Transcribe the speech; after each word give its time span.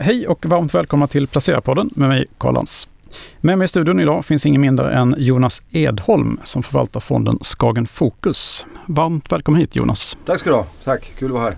Hej 0.00 0.28
och 0.28 0.46
varmt 0.46 0.74
välkomna 0.74 1.06
till 1.06 1.26
Placerarpodden 1.26 1.90
med 1.94 2.08
mig 2.08 2.26
Karl 2.38 2.54
Lans. 2.54 2.88
Med 3.40 3.58
mig 3.58 3.64
i 3.64 3.68
studion 3.68 4.00
idag 4.00 4.24
finns 4.24 4.46
ingen 4.46 4.60
mindre 4.60 4.92
än 4.94 5.14
Jonas 5.18 5.62
Edholm 5.70 6.40
som 6.44 6.62
förvaltar 6.62 7.00
fonden 7.00 7.38
Skagen 7.40 7.86
Fokus. 7.86 8.66
Varmt 8.86 9.32
välkommen 9.32 9.60
hit 9.60 9.76
Jonas. 9.76 10.16
Tack 10.24 10.38
ska 10.38 10.50
du 10.50 10.56
ha. 10.56 10.64
Tack, 10.84 11.12
kul 11.18 11.28
att 11.28 11.34
vara 11.34 11.44
här. 11.44 11.54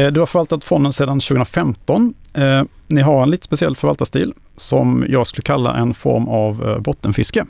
Eh, 0.00 0.12
du 0.12 0.20
har 0.20 0.26
förvaltat 0.26 0.64
fonden 0.64 0.92
sedan 0.92 1.20
2015. 1.20 2.14
Eh, 2.32 2.62
ni 2.86 3.00
har 3.00 3.22
en 3.22 3.30
lite 3.30 3.44
speciell 3.44 3.76
förvaltarstil 3.76 4.34
som 4.56 5.04
jag 5.08 5.26
skulle 5.26 5.42
kalla 5.42 5.76
en 5.76 5.94
form 5.94 6.28
av 6.28 6.68
eh, 6.68 6.78
bottenfiske. 6.78 7.46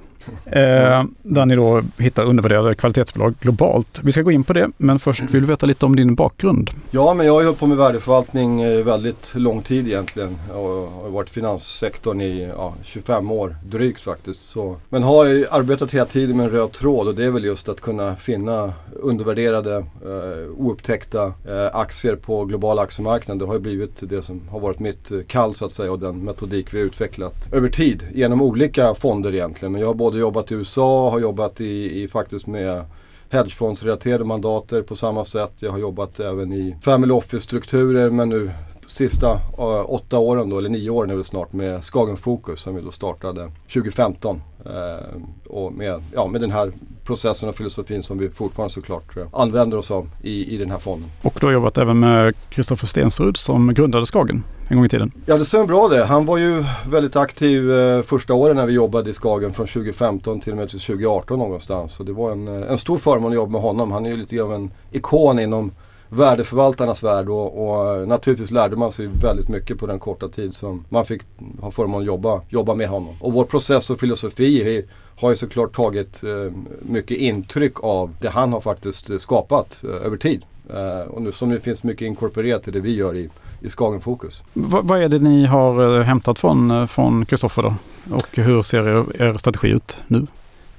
Eh, 0.46 1.04
där 1.22 1.46
ni 1.46 1.56
då 1.56 1.82
hittar 1.98 2.24
undervärderade 2.24 2.74
kvalitetsbolag 2.74 3.34
globalt. 3.40 4.00
Vi 4.02 4.12
ska 4.12 4.22
gå 4.22 4.30
in 4.30 4.44
på 4.44 4.52
det, 4.52 4.70
men 4.76 4.98
först 4.98 5.22
vill 5.22 5.42
du 5.42 5.46
veta 5.46 5.66
lite 5.66 5.86
om 5.86 5.96
din 5.96 6.14
bakgrund. 6.14 6.70
Ja, 6.90 7.14
men 7.14 7.26
jag 7.26 7.34
har 7.34 7.44
hållit 7.44 7.58
på 7.58 7.66
med 7.66 7.76
värdeförvaltning 7.76 8.60
eh, 8.60 8.84
väldigt 8.84 9.34
lång 9.34 9.62
tid 9.62 9.86
egentligen. 9.86 10.36
Jag 10.48 10.86
har 10.86 11.10
varit 11.10 11.28
i 11.28 11.32
finanssektorn 11.32 12.20
i 12.20 12.48
ja, 12.56 12.74
25 12.82 13.30
år 13.30 13.56
drygt 13.64 14.00
faktiskt. 14.00 14.48
Så. 14.48 14.76
Men 14.88 15.02
har 15.02 15.26
arbetat 15.50 15.94
hela 15.94 16.04
tiden 16.04 16.36
med 16.36 16.46
en 16.46 16.52
röd 16.52 16.72
tråd 16.72 17.08
och 17.08 17.14
det 17.14 17.24
är 17.24 17.30
väl 17.30 17.44
just 17.44 17.68
att 17.68 17.80
kunna 17.80 18.16
finna 18.16 18.72
undervärderade, 18.92 19.76
eh, 19.76 20.50
oupptäckta 20.56 21.24
eh, 21.24 21.76
aktier 21.76 22.16
på 22.16 22.44
globala 22.44 22.82
aktiemarknaden. 22.82 23.38
Det 23.38 23.46
har 23.46 23.54
ju 23.54 23.60
blivit 23.60 24.00
det 24.00 24.22
som 24.22 24.40
har 24.48 24.60
varit 24.60 24.78
mitt 24.78 25.10
eh, 25.10 25.18
kall 25.26 25.54
så 25.54 25.64
att 25.64 25.72
säga 25.72 25.92
och 25.92 25.98
den 25.98 26.24
metodik 26.24 26.74
vi 26.74 26.78
har 26.78 26.86
utvecklat 26.86 27.52
över 27.52 27.68
tid 27.68 28.06
genom 28.14 28.42
olika 28.42 28.94
fonder 28.94 29.34
egentligen. 29.34 29.72
Men 29.72 29.80
jag 29.80 29.88
har 29.88 29.94
både 29.94 30.11
jobbat 30.18 30.52
i 30.52 30.54
USA, 30.54 31.10
har 31.10 31.20
jobbat 31.20 31.60
i, 31.60 32.02
i 32.02 32.08
faktiskt 32.08 32.46
med 32.46 32.84
hedgefondsrelaterade 33.30 34.24
mandater 34.24 34.82
på 34.82 34.96
samma 34.96 35.24
sätt. 35.24 35.52
Jag 35.58 35.70
har 35.70 35.78
jobbat 35.78 36.20
även 36.20 36.52
i 36.52 36.76
family 36.82 37.12
office-strukturer 37.12 38.10
men 38.10 38.28
nu 38.28 38.50
sista 38.86 39.34
uh, 39.58 39.90
åtta 39.90 40.18
åren 40.18 40.50
då, 40.50 40.58
eller 40.58 40.68
nio 40.68 40.90
år 40.90 41.06
nu 41.06 41.24
snart 41.24 41.52
med 41.52 41.84
Skagen 41.84 42.16
Fokus 42.16 42.60
som 42.60 42.74
vi 42.74 42.80
då 42.82 42.90
startade 42.90 43.50
2015. 43.72 44.42
Uh, 44.66 44.72
eh, 44.72 44.98
och 45.46 45.72
med, 45.72 46.02
ja, 46.14 46.26
med 46.26 46.40
den 46.40 46.50
här 46.50 46.72
processen 47.04 47.48
och 47.48 47.56
filosofin 47.56 48.02
som 48.02 48.18
vi 48.18 48.28
fortfarande 48.28 48.74
såklart 48.74 49.16
uh, 49.16 49.26
använder 49.32 49.76
oss 49.76 49.90
av 49.90 50.08
i, 50.22 50.54
i 50.54 50.56
den 50.56 50.70
här 50.70 50.78
fonden. 50.78 51.10
Och 51.22 51.36
du 51.40 51.46
har 51.46 51.52
jobbat 51.52 51.78
även 51.78 52.00
med 52.00 52.34
Kristoffer 52.48 52.86
Stensrud 52.86 53.36
som 53.36 53.74
grundade 53.74 54.06
Skagen 54.06 54.44
en 54.72 54.78
gång 54.78 54.84
i 54.84 54.88
tiden. 54.88 55.12
Ja 55.26 55.38
det 55.38 55.44
stämmer 55.44 55.66
bra 55.66 55.88
det. 55.88 56.04
Han 56.04 56.26
var 56.26 56.38
ju 56.38 56.64
väldigt 56.90 57.16
aktiv 57.16 57.72
eh, 57.72 58.02
första 58.02 58.34
åren 58.34 58.56
när 58.56 58.66
vi 58.66 58.72
jobbade 58.72 59.10
i 59.10 59.12
Skagen 59.12 59.52
från 59.52 59.66
2015 59.66 60.40
till 60.40 60.52
och 60.52 60.58
med 60.58 60.68
2018 60.68 61.38
någonstans. 61.38 61.92
Så 61.92 62.02
det 62.02 62.12
var 62.12 62.32
en, 62.32 62.48
eh, 62.48 62.70
en 62.70 62.78
stor 62.78 62.98
förmån 62.98 63.30
att 63.30 63.36
jobba 63.36 63.52
med 63.52 63.60
honom. 63.60 63.92
Han 63.92 64.06
är 64.06 64.10
ju 64.10 64.16
lite 64.16 64.42
av 64.42 64.54
en 64.54 64.70
ikon 64.90 65.38
inom 65.38 65.72
värdeförvaltarnas 66.08 67.02
värld 67.02 67.28
och, 67.28 67.68
och, 67.68 67.96
eh, 67.96 68.06
naturligtvis 68.06 68.50
lärde 68.50 68.76
man 68.76 68.92
sig 68.92 69.08
väldigt 69.22 69.48
mycket 69.48 69.78
på 69.78 69.86
den 69.86 69.98
korta 69.98 70.28
tid 70.28 70.54
som 70.54 70.84
man 70.88 71.04
fick 71.04 71.22
ha 71.60 71.70
förmånen 71.70 72.00
att 72.00 72.06
jobba, 72.06 72.40
jobba 72.48 72.74
med 72.74 72.88
honom. 72.88 73.14
Och 73.20 73.32
vår 73.32 73.44
process 73.44 73.90
och 73.90 74.00
filosofi 74.00 74.84
har 75.20 75.30
ju 75.30 75.36
såklart 75.36 75.76
tagit 75.76 76.24
eh, 76.24 76.52
mycket 76.82 77.16
intryck 77.16 77.84
av 77.84 78.14
det 78.20 78.28
han 78.28 78.52
har 78.52 78.60
faktiskt 78.60 79.10
eh, 79.10 79.18
skapat 79.18 79.80
eh, 79.84 80.06
över 80.06 80.16
tid. 80.16 80.44
Eh, 80.74 81.08
och 81.08 81.22
nu, 81.22 81.32
som 81.32 81.48
nu 81.48 81.60
finns 81.60 81.82
mycket 81.82 82.06
inkorporerat 82.06 82.62
till 82.62 82.72
det 82.72 82.80
vi 82.80 82.94
gör 82.94 83.16
i, 83.16 83.28
i 83.60 83.68
Skagen 83.68 84.00
Fokus. 84.00 84.42
V 84.52 84.78
vad 84.82 85.02
är 85.02 85.08
det 85.08 85.18
ni 85.18 85.46
har 85.46 85.98
eh, 85.98 86.02
hämtat 86.02 86.38
från 86.38 87.26
Kristoffer 87.26 87.62
då? 87.62 87.74
Och 88.10 88.36
hur 88.36 88.62
ser 88.62 88.88
er, 88.88 89.22
er 89.22 89.38
strategi 89.38 89.68
ut 89.68 89.96
nu? 90.06 90.26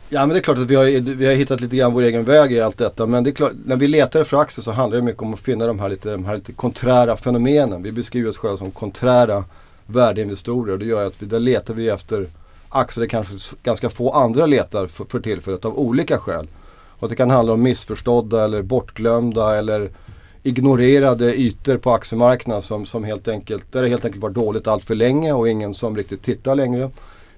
Ja 0.09 0.19
men 0.19 0.29
det 0.29 0.39
är 0.39 0.43
klart 0.43 0.57
att 0.57 0.63
vi 0.63 0.75
har, 0.75 1.15
vi 1.15 1.25
har 1.25 1.33
hittat 1.33 1.61
lite 1.61 1.77
grann 1.77 1.93
vår 1.93 2.01
egen 2.01 2.23
väg 2.23 2.51
i 2.51 2.61
allt 2.61 2.77
detta. 2.77 3.05
Men 3.05 3.23
det 3.23 3.29
är 3.29 3.31
klart, 3.31 3.51
när 3.65 3.75
vi 3.75 3.87
letar 3.87 4.21
efter 4.21 4.37
aktier 4.37 4.63
så 4.63 4.71
handlar 4.71 4.97
det 4.97 5.03
mycket 5.03 5.21
om 5.21 5.33
att 5.33 5.39
finna 5.39 5.67
de 5.67 5.79
här 5.79 5.89
lite, 5.89 6.11
de 6.11 6.25
här 6.25 6.35
lite 6.35 6.53
konträra 6.53 7.17
fenomenen. 7.17 7.83
Vi 7.83 7.91
beskriver 7.91 8.29
oss 8.29 8.37
själva 8.37 8.57
som 8.57 8.71
konträra 8.71 9.43
värdeinvestorer. 9.85 10.77
Det 10.77 10.85
gör 10.85 11.07
att 11.07 11.21
vi, 11.21 11.25
där 11.25 11.39
letar 11.39 11.73
vi 11.73 11.89
efter 11.89 12.27
aktier 12.69 13.01
där 13.01 13.09
kanske 13.09 13.55
ganska 13.63 13.89
få 13.89 14.11
andra 14.11 14.45
letar 14.45 14.87
för, 14.87 15.05
för 15.05 15.19
tillfället 15.19 15.65
av 15.65 15.79
olika 15.79 16.17
skäl. 16.17 16.47
Och 17.03 17.09
det 17.09 17.15
kan 17.15 17.29
handla 17.29 17.53
om 17.53 17.61
missförstådda 17.63 18.43
eller 18.43 18.61
bortglömda 18.61 19.55
eller 19.55 19.89
ignorerade 20.43 21.35
ytor 21.35 21.77
på 21.77 21.91
aktiemarknaden 21.91 22.61
som, 22.61 22.85
som 22.85 23.03
helt 23.03 23.27
enkelt, 23.27 23.71
där 23.71 23.81
det 23.81 23.87
helt 23.87 24.05
enkelt 24.05 24.23
var 24.23 24.29
dåligt 24.29 24.67
allt 24.67 24.83
för 24.83 24.95
länge 24.95 25.33
och 25.33 25.49
ingen 25.49 25.73
som 25.73 25.97
riktigt 25.97 26.21
tittar 26.21 26.55
längre. 26.55 26.89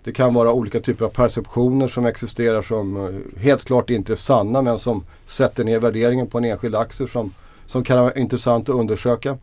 Det 0.03 0.11
kan 0.11 0.33
vara 0.33 0.51
olika 0.51 0.79
typer 0.79 1.05
av 1.05 1.09
perceptioner 1.09 1.87
som 1.87 2.05
existerar 2.05 2.61
som 2.61 3.05
eh, 3.05 3.41
helt 3.41 3.63
klart 3.63 3.89
inte 3.89 4.13
är 4.13 4.15
sanna 4.15 4.61
men 4.61 4.79
som 4.79 5.03
sätter 5.25 5.63
ner 5.63 5.79
värderingen 5.79 6.27
på 6.27 6.37
en 6.37 6.45
enskild 6.45 6.75
aktie 6.75 7.07
som, 7.07 7.33
som 7.65 7.83
kan 7.83 7.97
vara 7.97 8.13
intressant 8.13 8.69
att 8.69 8.75
undersöka. 8.75 9.37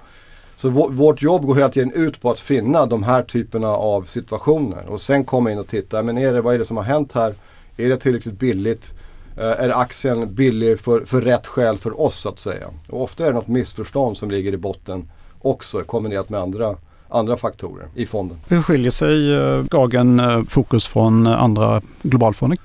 Så 0.57 0.69
vårt 0.69 1.23
jobb 1.23 1.47
går 1.47 1.55
hela 1.55 1.69
tiden 1.69 1.93
ut 1.93 2.21
på 2.21 2.31
att 2.31 2.41
finna 2.41 2.87
de 2.87 3.03
här 3.03 3.23
typerna 3.23 3.69
av 3.69 4.03
situationer 4.03 4.89
och 4.89 5.01
sen 5.01 5.25
komma 5.25 5.53
in 5.53 5.59
och 5.59 5.69
titta. 5.69 6.03
Men 6.03 6.19
är 6.19 6.33
det, 6.33 6.41
vad 6.41 6.55
är 6.55 6.59
det 6.59 6.65
som 6.65 6.77
har 6.77 6.85
hänt 6.85 7.13
här? 7.13 7.35
Är 7.77 7.89
det 7.89 7.97
tillräckligt 7.97 8.39
billigt? 8.39 8.93
Eh, 9.37 9.45
är 9.45 9.81
aktien 9.81 10.35
billig 10.35 10.81
för, 10.81 11.05
för 11.05 11.21
rätt 11.21 11.47
skäl 11.47 11.79
för 11.79 12.01
oss 12.01 12.21
så 12.21 12.29
att 12.29 12.39
säga? 12.39 12.67
Och 12.91 13.03
ofta 13.03 13.25
är 13.25 13.29
det 13.29 13.35
något 13.35 13.49
missförstånd 13.49 14.17
som 14.17 14.31
ligger 14.31 14.53
i 14.53 14.57
botten 14.57 15.11
också 15.39 15.81
kombinerat 15.81 16.29
med 16.29 16.41
andra 16.41 16.77
andra 17.15 17.37
faktorer 17.37 17.89
i 17.95 18.07
fonden. 18.07 18.39
Hur 18.49 18.63
skiljer 18.63 18.91
sig 18.91 19.35
eh, 19.35 19.63
Gagen 19.63 20.21
eh, 20.21 20.43
Fokus 20.43 20.89
från 20.89 21.27
andra 21.27 21.83
globalfonder? 22.03 22.59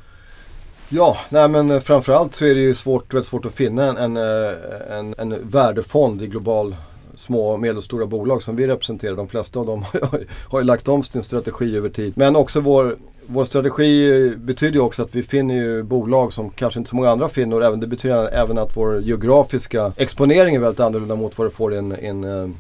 Ja, 0.90 1.18
nej 1.30 1.50
men 1.50 1.72
eh, 1.72 1.80
framförallt 1.80 2.34
så 2.34 2.46
är 2.46 2.56
det 2.56 2.62
ju 2.62 2.76
svårt, 2.76 3.14
väldigt 3.14 3.28
svårt 3.28 3.46
att 3.46 3.54
finna 3.54 3.84
en, 3.84 3.98
en, 3.98 4.18
en, 4.92 5.16
en 5.18 5.50
värdefond 5.50 6.22
i 6.22 6.28
global 6.28 6.76
små 7.16 7.50
och 7.50 7.60
medelstora 7.60 8.06
bolag 8.06 8.42
som 8.42 8.56
vi 8.56 8.68
representerar. 8.68 9.16
De 9.16 9.28
flesta 9.28 9.60
av 9.60 9.66
dem 9.66 9.86
har 10.48 10.60
ju 10.60 10.66
lagt 10.66 10.88
om 10.88 11.04
sin 11.04 11.24
strategi 11.24 11.78
över 11.78 11.90
tid. 11.90 12.14
Men 12.16 12.36
också 12.36 12.60
vår, 12.60 12.96
vår 13.28 13.44
strategi 13.44 14.30
betyder 14.38 14.74
ju 14.74 14.80
också 14.80 15.02
att 15.04 15.16
vi 15.16 15.24
finner 15.24 15.56
ju 15.56 15.84
bolag 15.84 16.34
som 16.34 16.50
kanske 16.50 16.80
inte 16.80 16.90
så 16.90 16.96
många 16.96 17.10
andra 17.10 17.30
finner. 17.30 17.62
Även, 17.62 17.80
det 17.80 17.88
betyder 17.88 18.28
även 18.34 18.58
att 18.58 18.78
vår 18.78 19.02
geografiska 19.02 19.94
exponering 19.98 20.56
är 20.56 20.60
väldigt 20.60 20.80
annorlunda 20.80 21.16
mot 21.16 21.38
vad 21.38 21.48
du 21.48 21.52
får 21.52 21.74
i 21.74 21.78
en, 21.78 21.92
eh, 21.92 22.00
en, 22.00 22.54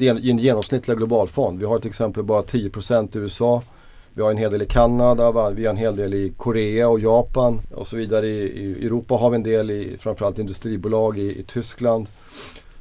i 0.00 0.08
en, 0.08 0.18
i 0.18 0.30
en 0.30 0.38
genomsnittlig 0.38 0.96
globalfond. 0.96 1.58
Vi 1.58 1.66
har 1.66 1.78
till 1.78 1.88
exempel 1.88 2.22
bara 2.22 2.42
10% 2.42 3.16
i 3.16 3.20
USA. 3.20 3.62
Vi 4.14 4.22
har 4.22 4.30
en 4.30 4.36
hel 4.36 4.52
del 4.52 4.62
i 4.62 4.66
Kanada, 4.66 5.50
vi 5.50 5.64
har 5.64 5.70
en 5.70 5.76
hel 5.76 5.96
del 5.96 6.14
i 6.14 6.32
Korea 6.36 6.88
och 6.88 7.00
Japan 7.00 7.60
och 7.74 7.86
så 7.86 7.96
vidare. 7.96 8.26
I, 8.26 8.40
i 8.40 8.86
Europa 8.86 9.14
har 9.14 9.30
vi 9.30 9.36
en 9.36 9.42
del 9.42 9.70
i 9.70 9.96
framförallt 9.98 10.38
industribolag 10.38 11.18
i, 11.18 11.38
i 11.38 11.42
Tyskland 11.42 12.06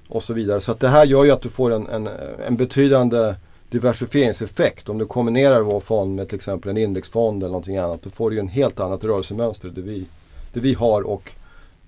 och 0.08 0.24
så 0.24 0.34
vidare. 0.34 0.62
Så 0.62 0.72
att 0.72 0.80
det 0.80 0.88
här 0.88 1.06
gör 1.06 1.24
ju 1.24 1.32
att 1.32 1.42
du 1.42 1.50
får 1.50 1.72
en, 1.72 1.88
en, 1.88 2.10
en 2.48 2.58
betydande 2.58 3.36
diversifieringseffekt. 3.74 4.90
Om 4.90 4.98
du 4.98 5.06
kombinerar 5.06 5.62
vår 5.62 5.80
fond 5.80 6.16
med 6.16 6.28
till 6.28 6.36
exempel 6.36 6.72
en 6.72 6.78
indexfond 6.78 7.44
eller 7.44 7.52
någonting 7.52 7.78
annat. 7.78 8.02
Då 8.02 8.10
får 8.10 8.30
du 8.30 8.36
ju 8.36 8.40
en 8.40 8.48
helt 8.48 8.80
annat 8.80 9.04
rörelsemönster. 9.04 9.70
Det 9.70 9.82
vi, 9.82 10.06
det 10.54 10.60
vi 10.60 10.74
har 10.74 11.02
och 11.02 11.32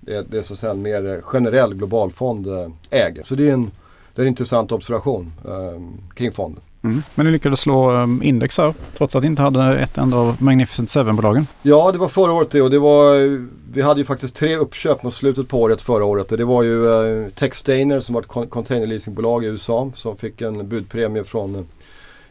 det, 0.00 0.30
det 0.30 0.38
är 0.38 0.42
så 0.42 0.52
att 0.52 0.58
säga 0.58 0.72
en 0.72 0.82
mer 0.82 1.20
generell 1.22 1.74
globalfond 1.74 2.46
äh, 2.46 2.68
äger. 2.90 3.22
Så 3.22 3.34
det 3.34 3.48
är 3.48 3.52
en, 3.52 3.70
det 4.14 4.22
är 4.22 4.24
en 4.24 4.28
intressant 4.28 4.72
observation 4.72 5.32
äh, 5.44 5.80
kring 6.14 6.32
fonden. 6.32 6.62
Mm. 6.82 7.02
Men 7.14 7.26
ni 7.26 7.32
lyckades 7.32 7.60
slå 7.60 7.92
um, 7.92 8.22
index 8.22 8.58
här 8.58 8.74
trots 8.94 9.16
att 9.16 9.22
ni 9.22 9.26
inte 9.26 9.42
hade 9.42 9.78
ett 9.78 9.98
enda 9.98 10.16
av 10.16 10.42
Magnificent 10.42 10.90
Seven-bolagen. 10.90 11.46
Ja, 11.62 11.92
det 11.92 11.98
var 11.98 12.08
förra 12.08 12.32
året 12.32 12.50
det 12.50 12.62
och 12.62 12.70
det 12.70 12.78
var, 12.78 13.38
vi 13.72 13.82
hade 13.82 14.00
ju 14.00 14.04
faktiskt 14.04 14.36
tre 14.36 14.56
uppköp 14.56 15.02
mot 15.02 15.14
slutet 15.14 15.48
på 15.48 15.60
året 15.60 15.82
förra 15.82 16.04
året. 16.04 16.32
Och 16.32 16.38
det 16.38 16.44
var 16.44 16.62
ju 16.62 16.86
uh, 16.86 17.28
Techstainer 17.28 18.00
som 18.00 18.14
var 18.14 18.22
ett 18.22 18.50
containerleasingbolag 18.50 19.44
i 19.44 19.46
USA 19.46 19.90
som 19.94 20.16
fick 20.16 20.40
en 20.40 20.68
budpremie 20.68 21.24
från 21.24 21.66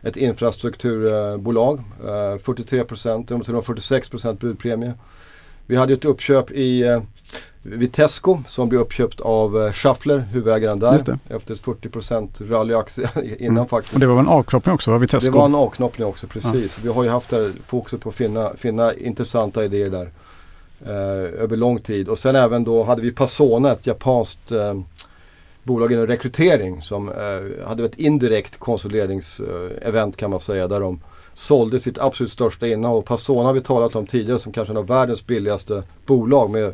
ett 0.05 0.17
infrastrukturbolag. 0.17 1.83
Uh, 2.03 2.09
43%, 2.09 3.25
jag 3.29 3.45
tror 3.45 3.61
46% 3.61 4.39
budpremie. 4.39 4.93
Vi 5.65 5.75
hade 5.75 5.93
ett 5.93 6.05
uppköp 6.05 6.51
i 6.51 6.83
uh, 6.83 7.01
Vitesco 7.61 8.39
som 8.47 8.69
blev 8.69 8.81
uppköpt 8.81 9.21
av 9.21 9.57
uh, 9.57 9.71
Shuffler, 9.71 10.19
huvudägaren 10.19 10.79
där. 10.79 10.95
Efter 11.29 11.53
ett 11.53 11.61
40% 11.61 12.49
rallyaktie 12.49 13.09
innan 13.39 13.57
mm. 13.57 13.67
faktiskt. 13.67 13.93
Och 13.93 13.99
det 13.99 14.07
var 14.07 14.19
en 14.19 14.27
avknoppning 14.27 14.75
också, 14.75 14.91
va? 14.91 14.97
Vitesco? 14.97 15.31
Det 15.31 15.37
var 15.37 15.45
en 15.45 15.55
avknoppning 15.55 16.07
också, 16.07 16.27
precis. 16.27 16.77
Ja. 16.77 16.81
Vi 16.83 16.89
har 16.89 17.03
ju 17.03 17.09
haft 17.09 17.29
det 17.29 17.51
fokuset 17.67 18.01
på 18.01 18.09
att 18.09 18.15
finna, 18.15 18.51
finna 18.57 18.93
intressanta 18.93 19.65
idéer 19.65 19.89
där. 19.89 20.09
Uh, 20.87 21.41
över 21.41 21.55
lång 21.55 21.79
tid. 21.79 22.09
Och 22.09 22.19
sen 22.19 22.35
även 22.35 22.63
då 22.63 22.83
hade 22.83 23.01
vi 23.01 23.11
Pasona, 23.11 23.71
ett 23.71 23.87
japanskt 23.87 24.51
uh, 24.51 24.73
bolag 25.65 25.91
inom 25.91 26.07
rekrytering 26.07 26.81
som 26.81 27.09
eh, 27.09 27.67
hade 27.67 27.85
ett 27.85 27.95
indirekt 27.95 28.57
konsolideringsevent 28.57 30.17
kan 30.17 30.29
man 30.29 30.39
säga. 30.39 30.67
Där 30.67 30.79
de 30.79 30.99
sålde 31.33 31.79
sitt 31.79 31.97
absolut 31.97 32.31
största 32.31 32.67
innehav. 32.67 33.01
Passona 33.01 33.43
har 33.43 33.53
vi 33.53 33.61
talat 33.61 33.95
om 33.95 34.05
tidigare 34.07 34.39
som 34.39 34.51
kanske 34.51 34.73
en 34.73 34.77
av 34.77 34.87
världens 34.87 35.25
billigaste 35.25 35.83
bolag 36.05 36.49
med 36.49 36.73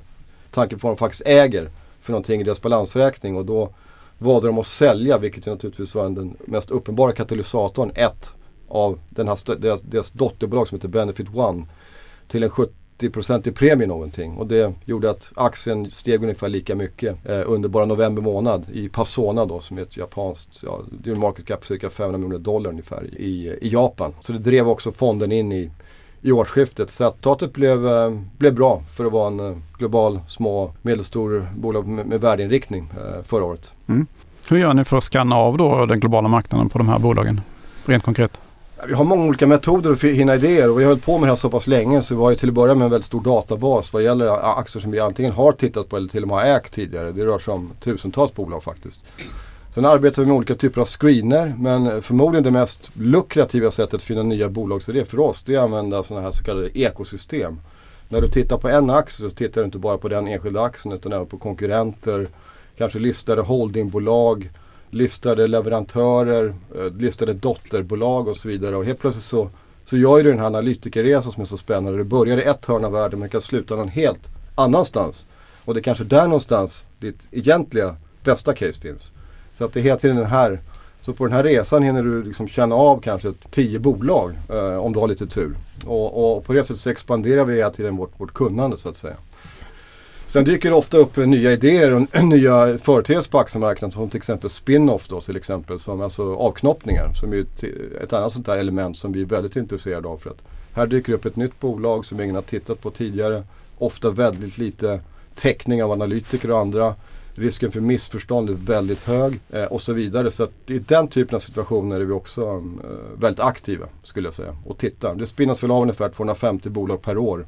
tanke 0.51 0.77
på 0.77 0.87
vad 0.87 0.95
de 0.95 0.99
faktiskt 0.99 1.25
äger 1.25 1.69
för 2.01 2.11
någonting 2.11 2.41
i 2.41 2.43
deras 2.43 2.61
balansräkning. 2.61 3.35
Och 3.35 3.45
då 3.45 3.69
valde 4.17 4.47
de 4.47 4.57
att 4.57 4.67
sälja, 4.67 5.17
vilket 5.17 5.45
naturligtvis 5.45 5.95
var 5.95 6.09
den 6.09 6.37
mest 6.45 6.71
uppenbara 6.71 7.11
katalysatorn, 7.11 7.91
ett 7.95 8.31
av 8.67 8.99
den 9.09 9.27
här, 9.27 9.55
deras, 9.55 9.81
deras 9.81 10.11
dotterbolag 10.11 10.67
som 10.67 10.77
heter 10.77 10.87
Benefit 10.87 11.27
One 11.35 11.65
till 12.27 12.43
en 12.43 12.49
30% 13.01 13.47
i 13.47 13.51
premie 13.51 13.87
någonting. 13.87 14.37
Och 14.37 14.47
det 14.47 14.73
gjorde 14.85 15.09
att 15.09 15.31
aktien 15.35 15.91
steg 15.91 16.23
ungefär 16.23 16.49
lika 16.49 16.75
mycket 16.75 17.29
eh, 17.29 17.41
under 17.45 17.69
bara 17.69 17.85
november 17.85 18.21
månad 18.21 18.65
i 18.73 18.89
Pasona 18.89 19.45
då 19.45 19.59
som 19.59 19.77
är 19.77 19.81
ett 19.81 19.97
japanskt, 19.97 20.63
ja, 20.63 20.81
det 21.03 21.09
är 21.09 21.13
en 21.13 21.19
market 21.19 21.45
cap 21.45 21.65
cirka 21.65 21.89
500 21.89 22.17
miljoner 22.17 22.43
dollar 22.43 22.69
ungefär 22.69 23.03
i, 23.17 23.57
i 23.61 23.69
Japan. 23.69 24.13
Så 24.21 24.33
det 24.33 24.39
drev 24.39 24.69
också 24.69 24.91
fonden 24.91 25.31
in 25.31 25.51
i 25.51 25.71
i 26.21 26.31
årsskiftet. 26.31 26.89
Så 26.89 27.03
att 27.03 27.13
resultatet 27.13 27.53
blev, 27.53 27.87
eh, 27.87 28.11
blev 28.37 28.53
bra 28.53 28.83
för 28.93 29.05
att 29.05 29.11
vara 29.11 29.27
en 29.27 29.39
eh, 29.39 29.57
global, 29.77 30.19
små, 30.27 30.73
medelstor 30.81 31.47
bolag 31.55 31.87
med, 31.87 32.05
med 32.05 32.21
värdeinriktning 32.21 32.89
eh, 32.97 33.23
förra 33.23 33.43
året. 33.43 33.73
Mm. 33.87 34.07
Hur 34.49 34.57
gör 34.57 34.73
ni 34.73 34.83
för 34.83 34.97
att 34.97 35.03
skanna 35.03 35.35
av 35.35 35.57
då 35.57 35.85
den 35.85 35.99
globala 35.99 36.27
marknaden 36.27 36.69
på 36.69 36.77
de 36.77 36.89
här 36.89 36.99
bolagen? 36.99 37.41
Rent 37.85 38.03
konkret. 38.03 38.39
Vi 38.87 38.93
har 38.93 39.03
många 39.03 39.25
olika 39.25 39.47
metoder 39.47 39.91
att 39.91 40.03
hinna 40.03 40.35
idéer 40.35 40.69
och 40.69 40.79
vi 40.79 40.83
har 40.83 40.89
hållit 40.89 41.05
på 41.05 41.17
med 41.17 41.27
det 41.27 41.31
här 41.31 41.35
så 41.35 41.49
pass 41.49 41.67
länge 41.67 42.01
så 42.01 42.15
vi 42.15 42.21
har 42.21 42.29
ju 42.29 42.35
till 42.35 42.49
att 42.49 42.55
börja 42.55 42.75
med 42.75 42.85
en 42.85 42.91
väldigt 42.91 43.05
stor 43.05 43.21
databas 43.21 43.93
vad 43.93 44.03
gäller 44.03 44.59
aktier 44.59 44.81
som 44.81 44.91
vi 44.91 44.99
antingen 44.99 45.31
har 45.31 45.51
tittat 45.51 45.89
på 45.89 45.97
eller 45.97 46.09
till 46.09 46.21
och 46.23 46.27
med 46.27 46.37
har 46.37 46.45
ägt 46.45 46.73
tidigare. 46.73 47.11
Det 47.11 47.25
rör 47.25 47.39
sig 47.39 47.53
om 47.53 47.71
tusentals 47.79 48.35
bolag 48.35 48.63
faktiskt. 48.63 49.05
Sen 49.73 49.85
arbetar 49.85 50.21
vi 50.21 50.27
med 50.27 50.35
olika 50.35 50.55
typer 50.55 50.81
av 50.81 50.87
screener 50.87 51.53
men 51.57 52.01
förmodligen 52.01 52.43
det 52.43 52.51
mest 52.51 52.91
lukrativa 52.93 53.71
sättet 53.71 53.93
att 53.93 54.01
finna 54.01 54.23
nya 54.23 54.49
bolagsidéer 54.49 55.05
för 55.05 55.19
oss 55.19 55.43
det 55.43 55.55
är 55.55 55.57
att 55.57 55.63
använda 55.65 56.03
sådana 56.03 56.25
här 56.25 56.31
så 56.31 56.43
kallade 56.43 56.79
ekosystem. 56.79 57.59
När 58.09 58.21
du 58.21 58.27
tittar 58.27 58.57
på 58.57 58.69
en 58.69 58.89
aktie 58.89 59.29
så 59.29 59.35
tittar 59.35 59.61
du 59.61 59.65
inte 59.65 59.77
bara 59.77 59.97
på 59.97 60.07
den 60.07 60.27
enskilda 60.27 60.61
aktien 60.61 60.95
utan 60.95 61.13
även 61.13 61.27
på 61.27 61.37
konkurrenter, 61.37 62.27
kanske 62.77 62.99
listade 62.99 63.41
holdingbolag, 63.41 64.49
listade 64.91 65.47
leverantörer, 65.47 66.53
eh, 66.75 66.93
listade 66.97 67.33
dotterbolag 67.33 68.27
och 68.27 68.37
så 68.37 68.47
vidare. 68.47 68.75
Och 68.75 68.85
helt 68.85 68.99
plötsligt 68.99 69.25
så, 69.25 69.49
så 69.85 69.97
gör 69.97 70.23
du 70.23 70.29
den 70.29 70.39
här 70.39 70.45
analytikerresan 70.45 71.31
som 71.31 71.41
är 71.41 71.47
så 71.47 71.57
spännande. 71.57 71.97
Du 71.97 72.03
börjar 72.03 72.37
i 72.37 72.43
ett 72.43 72.65
hörn 72.65 72.85
av 72.85 72.91
världen 72.91 73.19
men 73.19 73.29
kan 73.29 73.41
sluta 73.41 73.75
någon 73.75 73.87
helt 73.87 74.29
annanstans. 74.55 75.25
Och 75.65 75.73
det 75.73 75.79
är 75.79 75.83
kanske 75.83 76.03
där 76.03 76.23
någonstans 76.23 76.85
ditt 76.99 77.27
egentliga 77.31 77.95
bästa 78.23 78.53
case 78.53 78.81
finns. 78.81 79.11
Så 79.53 79.65
att 79.65 79.73
det 79.73 79.79
är 79.79 79.83
hela 79.83 79.97
tiden 79.97 80.15
den 80.15 80.25
här 80.25 80.59
så 81.01 81.13
på 81.13 81.25
den 81.25 81.33
här 81.33 81.43
resan 81.43 81.83
hinner 81.83 82.03
du 82.03 82.23
liksom 82.23 82.47
känna 82.47 82.75
av 82.75 83.01
kanske 83.01 83.33
tio 83.49 83.79
bolag 83.79 84.33
eh, 84.49 84.75
om 84.75 84.93
du 84.93 84.99
har 84.99 85.07
lite 85.07 85.27
tur. 85.27 85.55
Och, 85.85 86.35
och, 86.37 86.43
på 86.43 86.53
det 86.53 86.63
sättet 86.63 86.81
så 86.81 86.89
expanderar 86.89 87.45
vi 87.45 87.55
hela 87.55 87.69
tiden 87.69 87.97
vårt, 87.97 88.19
vårt 88.19 88.33
kunnande 88.33 88.77
så 88.77 88.89
att 88.89 88.97
säga. 88.97 89.15
Sen 90.31 90.43
dyker 90.45 90.69
det 90.69 90.75
ofta 90.75 90.97
upp 90.97 91.17
nya 91.17 91.51
idéer 91.51 91.93
och 91.93 92.23
nya 92.23 92.77
företeelser 92.77 93.31
på 93.31 93.39
aktiemarknaden 93.39 93.91
som 93.91 94.09
till 94.09 94.17
exempel 94.17 94.49
spin-off 94.49 95.07
då 95.07 95.21
till 95.21 95.35
exempel. 95.35 95.79
Som 95.79 96.01
alltså 96.01 96.35
avknoppningar 96.35 97.13
som 97.13 97.33
är 97.33 97.37
ett, 97.37 97.63
ett 98.03 98.13
annat 98.13 98.33
sånt 98.33 98.45
där 98.45 98.57
element 98.57 98.97
som 98.97 99.11
vi 99.11 99.21
är 99.21 99.25
väldigt 99.25 99.55
intresserade 99.55 100.07
av. 100.07 100.17
För 100.17 100.29
att 100.29 100.43
här 100.73 100.87
dyker 100.87 101.13
upp 101.13 101.25
ett 101.25 101.35
nytt 101.35 101.59
bolag 101.59 102.05
som 102.05 102.21
ingen 102.21 102.35
har 102.35 102.41
tittat 102.41 102.81
på 102.81 102.91
tidigare. 102.91 103.43
Ofta 103.77 104.09
väldigt 104.09 104.57
lite 104.57 104.99
täckning 105.35 105.83
av 105.83 105.91
analytiker 105.91 106.51
och 106.51 106.59
andra. 106.59 106.95
Risken 107.33 107.71
för 107.71 107.81
missförstånd 107.81 108.49
är 108.49 108.53
väldigt 108.53 109.07
hög 109.07 109.39
eh, 109.49 109.63
och 109.63 109.81
så 109.81 109.93
vidare. 109.93 110.31
Så 110.31 110.43
att 110.43 110.51
i 110.67 110.79
den 110.79 111.07
typen 111.07 111.35
av 111.35 111.39
situationer 111.39 111.99
är 111.99 112.05
vi 112.05 112.13
också 112.13 112.41
eh, 112.83 113.19
väldigt 113.19 113.39
aktiva 113.39 113.85
skulle 114.03 114.27
jag 114.27 114.35
säga 114.35 114.55
och 114.65 114.77
tittar. 114.77 115.15
Det 115.15 115.27
spinnas 115.27 115.63
väl 115.63 115.71
av 115.71 115.81
ungefär 115.81 116.09
250 116.09 116.69
bolag 116.69 117.01
per 117.01 117.17
år 117.17 117.45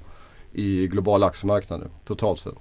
i 0.52 0.88
globala 0.88 1.26
aktiemarknader 1.26 1.88
totalt 2.06 2.40
sett. 2.40 2.54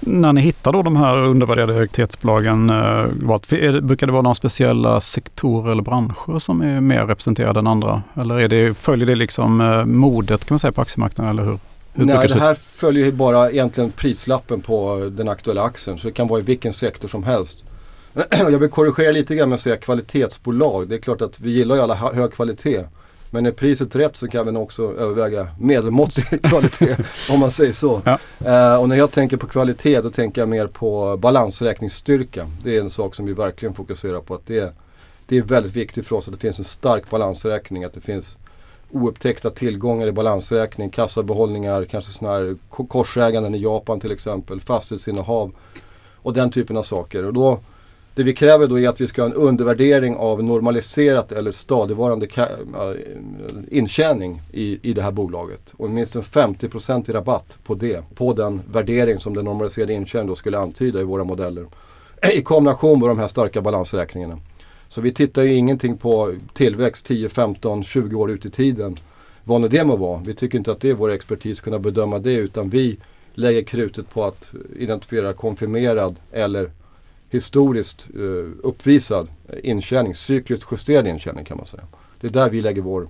När 0.00 0.32
ni 0.32 0.40
hittar 0.40 0.72
då 0.72 0.82
de 0.82 0.96
här 0.96 1.16
undervärderade 1.16 1.72
högtidesbolagen, 1.72 2.70
eh, 2.70 3.80
brukar 3.80 4.06
det 4.06 4.12
vara 4.12 4.22
några 4.22 4.34
speciella 4.34 5.00
sektorer 5.00 5.72
eller 5.72 5.82
branscher 5.82 6.38
som 6.38 6.60
är 6.60 6.80
mer 6.80 7.06
representerade 7.06 7.58
än 7.58 7.66
andra? 7.66 8.02
Eller 8.14 8.40
är 8.40 8.48
det, 8.48 8.74
följer 8.74 9.06
det 9.06 9.14
liksom 9.14 9.60
eh, 9.60 9.84
modet 9.84 10.44
kan 10.44 10.54
man 10.54 10.58
säga 10.58 10.72
på 10.72 10.80
aktiemarknaden 10.80 11.30
eller 11.30 11.44
hur? 11.44 11.58
hur 11.94 12.04
Nej, 12.04 12.28
det 12.28 12.40
här 12.40 12.54
följer 12.54 13.12
bara 13.12 13.50
egentligen 13.50 13.90
prislappen 13.90 14.60
på 14.60 15.10
den 15.12 15.28
aktuella 15.28 15.62
aktien. 15.62 15.98
Så 15.98 16.06
det 16.06 16.12
kan 16.12 16.28
vara 16.28 16.40
i 16.40 16.42
vilken 16.42 16.72
sektor 16.72 17.08
som 17.08 17.24
helst. 17.24 17.64
Jag 18.30 18.58
vill 18.58 18.70
korrigera 18.70 19.12
lite 19.12 19.34
grann 19.34 19.48
med 19.48 19.56
att 19.56 19.62
säga 19.62 19.76
kvalitetsbolag. 19.76 20.88
Det 20.88 20.94
är 20.94 20.98
klart 20.98 21.20
att 21.20 21.40
vi 21.40 21.50
gillar 21.50 21.74
ju 21.74 21.82
alla 21.82 21.94
hög 21.94 22.32
kvalitet. 22.32 22.84
Men 23.34 23.46
är 23.46 23.50
priset 23.50 23.96
rätt 23.96 24.16
så 24.16 24.28
kan 24.28 24.46
vi 24.46 24.52
nog 24.52 24.62
också 24.62 24.82
överväga 24.82 25.48
medelmåttig 25.58 26.42
kvalitet 26.42 26.96
om 27.30 27.40
man 27.40 27.50
säger 27.50 27.72
så. 27.72 28.02
Ja. 28.04 28.18
Uh, 28.40 28.80
och 28.80 28.88
när 28.88 28.96
jag 28.96 29.10
tänker 29.10 29.36
på 29.36 29.46
kvalitet 29.46 30.00
då 30.00 30.10
tänker 30.10 30.40
jag 30.40 30.48
mer 30.48 30.66
på 30.66 31.16
balansräkningsstyrka. 31.16 32.50
Det 32.64 32.76
är 32.76 32.80
en 32.80 32.90
sak 32.90 33.14
som 33.14 33.26
vi 33.26 33.32
verkligen 33.32 33.74
fokuserar 33.74 34.20
på. 34.20 34.34
att 34.34 34.46
det, 34.46 34.74
det 35.26 35.38
är 35.38 35.42
väldigt 35.42 35.72
viktigt 35.72 36.06
för 36.06 36.16
oss 36.16 36.28
att 36.28 36.34
det 36.34 36.40
finns 36.40 36.58
en 36.58 36.64
stark 36.64 37.10
balansräkning. 37.10 37.84
Att 37.84 37.94
det 37.94 38.00
finns 38.00 38.36
oupptäckta 38.90 39.50
tillgångar 39.50 40.06
i 40.06 40.12
balansräkning, 40.12 40.90
kassabehållningar, 40.90 41.84
kanske 41.84 42.12
sådana 42.12 42.36
här 42.36 42.56
korsäganden 42.88 43.54
i 43.54 43.58
Japan 43.58 44.00
till 44.00 44.12
exempel, 44.12 44.60
fastighetsinnehav 44.60 45.52
och 46.14 46.32
den 46.32 46.50
typen 46.50 46.76
av 46.76 46.82
saker. 46.82 47.24
Och 47.24 47.32
då 47.32 47.58
det 48.14 48.22
vi 48.22 48.32
kräver 48.32 48.66
då 48.66 48.78
är 48.78 48.88
att 48.88 49.00
vi 49.00 49.08
ska 49.08 49.22
ha 49.22 49.26
en 49.28 49.34
undervärdering 49.34 50.16
av 50.16 50.44
normaliserat 50.44 51.32
eller 51.32 51.52
stadigvarande 51.52 52.26
eh, 52.36 52.48
intjäning 53.70 54.42
i, 54.52 54.90
i 54.90 54.92
det 54.92 55.02
här 55.02 55.10
bolaget. 55.10 55.74
Och 55.76 55.90
minst 55.90 56.16
en 56.16 56.22
50% 56.22 57.10
i 57.10 57.12
rabatt 57.12 57.58
på 57.64 57.74
det. 57.74 58.04
På 58.14 58.32
den 58.32 58.62
värdering 58.72 59.20
som 59.20 59.34
den 59.34 59.44
normaliserade 59.44 59.92
intjäningen 59.92 60.28
då 60.28 60.34
skulle 60.34 60.58
antyda 60.58 61.00
i 61.00 61.04
våra 61.04 61.24
modeller. 61.24 61.66
I 62.34 62.42
kombination 62.42 63.00
med 63.00 63.08
de 63.08 63.18
här 63.18 63.28
starka 63.28 63.60
balansräkningarna. 63.60 64.38
Så 64.88 65.00
vi 65.00 65.12
tittar 65.12 65.42
ju 65.42 65.54
ingenting 65.54 65.96
på 65.96 66.34
tillväxt 66.52 67.06
10, 67.06 67.28
15, 67.28 67.82
20 67.84 68.16
år 68.16 68.30
ut 68.30 68.46
i 68.46 68.50
tiden. 68.50 68.96
Vad 69.44 69.60
nu 69.60 69.68
det 69.68 69.84
må 69.84 69.96
vara. 69.96 70.22
Vi 70.26 70.34
tycker 70.34 70.58
inte 70.58 70.72
att 70.72 70.80
det 70.80 70.90
är 70.90 70.94
vår 70.94 71.10
expertis 71.10 71.58
att 71.58 71.64
kunna 71.64 71.78
bedöma 71.78 72.18
det 72.18 72.34
utan 72.34 72.68
vi 72.68 72.96
lägger 73.34 73.62
krutet 73.62 74.10
på 74.10 74.24
att 74.24 74.54
identifiera 74.76 75.32
konfirmerad 75.32 76.16
eller 76.32 76.70
historiskt 77.32 78.08
eh, 78.14 78.50
uppvisad 78.62 79.28
intjäning, 79.62 80.14
cykliskt 80.14 80.66
justerad 80.72 81.06
intjäning 81.06 81.44
kan 81.44 81.56
man 81.56 81.66
säga. 81.66 81.82
Det 82.20 82.26
är 82.26 82.30
där 82.30 82.50
vi 82.50 82.60
lägger 82.60 82.82
vår, 82.82 83.08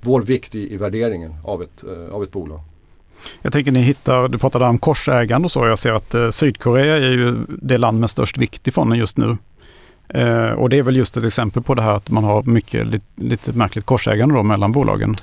vår 0.00 0.22
vikt 0.22 0.54
i, 0.54 0.74
i 0.74 0.76
värderingen 0.76 1.34
av 1.44 1.62
ett, 1.62 1.84
eh, 1.84 2.14
av 2.14 2.22
ett 2.22 2.32
bolag. 2.32 2.60
Jag 3.42 3.52
tänker 3.52 3.72
ni 3.72 3.80
hittar, 3.80 4.28
du 4.28 4.38
pratade 4.38 4.64
om 4.64 4.78
korsägande 4.78 5.46
och 5.46 5.52
så. 5.52 5.66
Jag 5.66 5.78
ser 5.78 5.92
att 5.92 6.14
eh, 6.14 6.30
Sydkorea 6.30 6.96
är 6.96 7.10
ju 7.10 7.46
det 7.48 7.78
land 7.78 8.00
med 8.00 8.10
störst 8.10 8.38
vikt 8.38 8.68
i 8.68 8.70
fonden 8.70 8.98
just 8.98 9.16
nu. 9.16 9.36
Eh, 10.08 10.50
och 10.50 10.68
det 10.68 10.78
är 10.78 10.82
väl 10.82 10.96
just 10.96 11.16
ett 11.16 11.24
exempel 11.24 11.62
på 11.62 11.74
det 11.74 11.82
här 11.82 11.94
att 11.94 12.10
man 12.10 12.24
har 12.24 12.42
mycket, 12.42 12.86
lite, 12.86 13.04
lite 13.16 13.52
märkligt 13.52 13.84
korsägande 13.84 14.34
då 14.34 14.42
mellan 14.42 14.72
bolagen. 14.72 15.16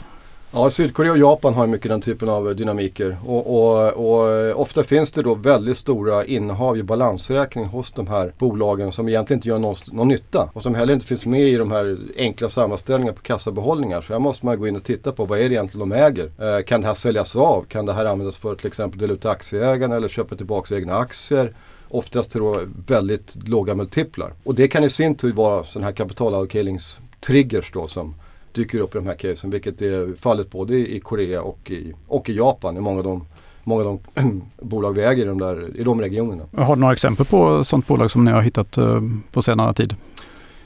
Ja, 0.52 0.70
Sydkorea 0.72 1.12
och 1.12 1.18
Japan 1.18 1.54
har 1.54 1.68
mycket 1.68 1.90
den 1.90 2.02
typen 2.02 2.30
av 2.30 2.56
dynamiker. 2.56 3.18
Och, 3.26 3.58
och, 3.58 3.94
och, 3.94 4.30
eh, 4.30 4.60
ofta 4.60 4.84
finns 4.84 5.12
det 5.12 5.22
då 5.22 5.36
väldigt 5.36 5.78
stora 5.78 6.26
innehav 6.26 6.78
i 6.78 6.84
balansräkning 6.84 7.66
hos 7.66 7.92
de 7.92 8.08
här 8.08 8.34
bolagen 8.38 8.92
som 8.92 9.10
egentligen 9.10 9.38
inte 9.38 9.48
gör 9.48 9.60
någon, 9.60 9.76
någon 9.92 10.08
nytta. 10.08 10.50
Och 10.54 10.64
som 10.64 10.76
heller 10.76 10.94
inte 10.94 11.06
finns 11.06 11.26
med 11.26 11.42
i 11.42 11.56
de 11.56 11.72
här 11.72 11.98
enkla 12.18 12.50
sammanställningarna 12.50 13.16
på 13.16 13.22
kassabehållningar. 13.22 14.02
Så 14.02 14.14
här 14.14 14.20
måste 14.20 14.46
man 14.46 14.60
gå 14.60 14.68
in 14.68 14.76
och 14.76 14.84
titta 14.84 15.12
på 15.12 15.26
vad 15.26 15.40
är 15.40 15.50
det 15.50 15.56
egentligen 15.56 15.90
de 15.90 15.96
äger. 15.96 16.26
Eh, 16.26 16.64
kan 16.64 16.82
det 16.82 16.88
här 16.88 16.96
säljas 16.96 17.36
av? 17.36 17.66
Kan 17.70 17.86
det 17.86 17.94
här 17.94 18.06
användas 18.06 18.38
för 18.38 18.56
till 18.56 18.68
exempel 18.68 19.00
dela 19.00 19.14
ut 19.14 19.22
till 19.22 19.30
aktieägarna 19.30 19.96
eller 19.96 20.08
köpa 20.08 20.36
tillbaka 20.36 20.76
egna 20.76 20.98
aktier? 20.98 21.56
Oftast 21.90 22.32
till 22.32 22.42
då 22.42 22.60
väldigt 22.88 23.48
låga 23.48 23.76
multiplar. 23.76 24.34
Och 24.44 24.56
det 24.56 24.68
kan 24.68 24.84
i 24.84 24.90
sin 24.90 25.16
tur 25.16 25.34
vara 25.34 25.64
sådana 25.64 25.88
här 25.88 25.94
kapitalallokeringstriggers 25.94 27.72
då 27.72 27.88
som 27.88 28.16
dyker 28.58 28.80
upp 28.80 28.96
i 28.96 28.98
de 28.98 29.08
här 29.08 29.16
casen. 29.16 29.50
Vilket 29.50 29.82
är 29.82 30.16
fallet 30.20 30.52
både 30.52 30.76
i 30.76 31.00
Korea 31.00 31.42
och 31.42 31.72
i, 31.72 31.94
och 32.08 32.30
i 32.30 32.36
Japan 32.36 32.78
i 32.78 32.82
många 32.82 32.98
av 32.98 33.04
de 33.04 33.26
många 33.64 33.86
av 33.86 34.00
de 34.16 34.42
bolag 34.62 34.94
vi 34.94 35.04
äger 35.04 35.24
i 35.24 35.28
de, 35.28 35.40
där, 35.40 35.78
i 35.78 35.84
de 35.84 36.02
regionerna. 36.02 36.44
Har 36.58 36.76
du 36.76 36.80
några 36.82 36.94
exempel 36.94 37.26
på 37.26 37.64
sådant 37.64 37.88
bolag 37.88 38.12
som 38.12 38.26
ni 38.26 38.32
har 38.32 38.42
hittat 38.42 38.78
uh, 38.78 39.02
på 39.32 39.42
senare 39.42 39.74
tid? 39.74 39.96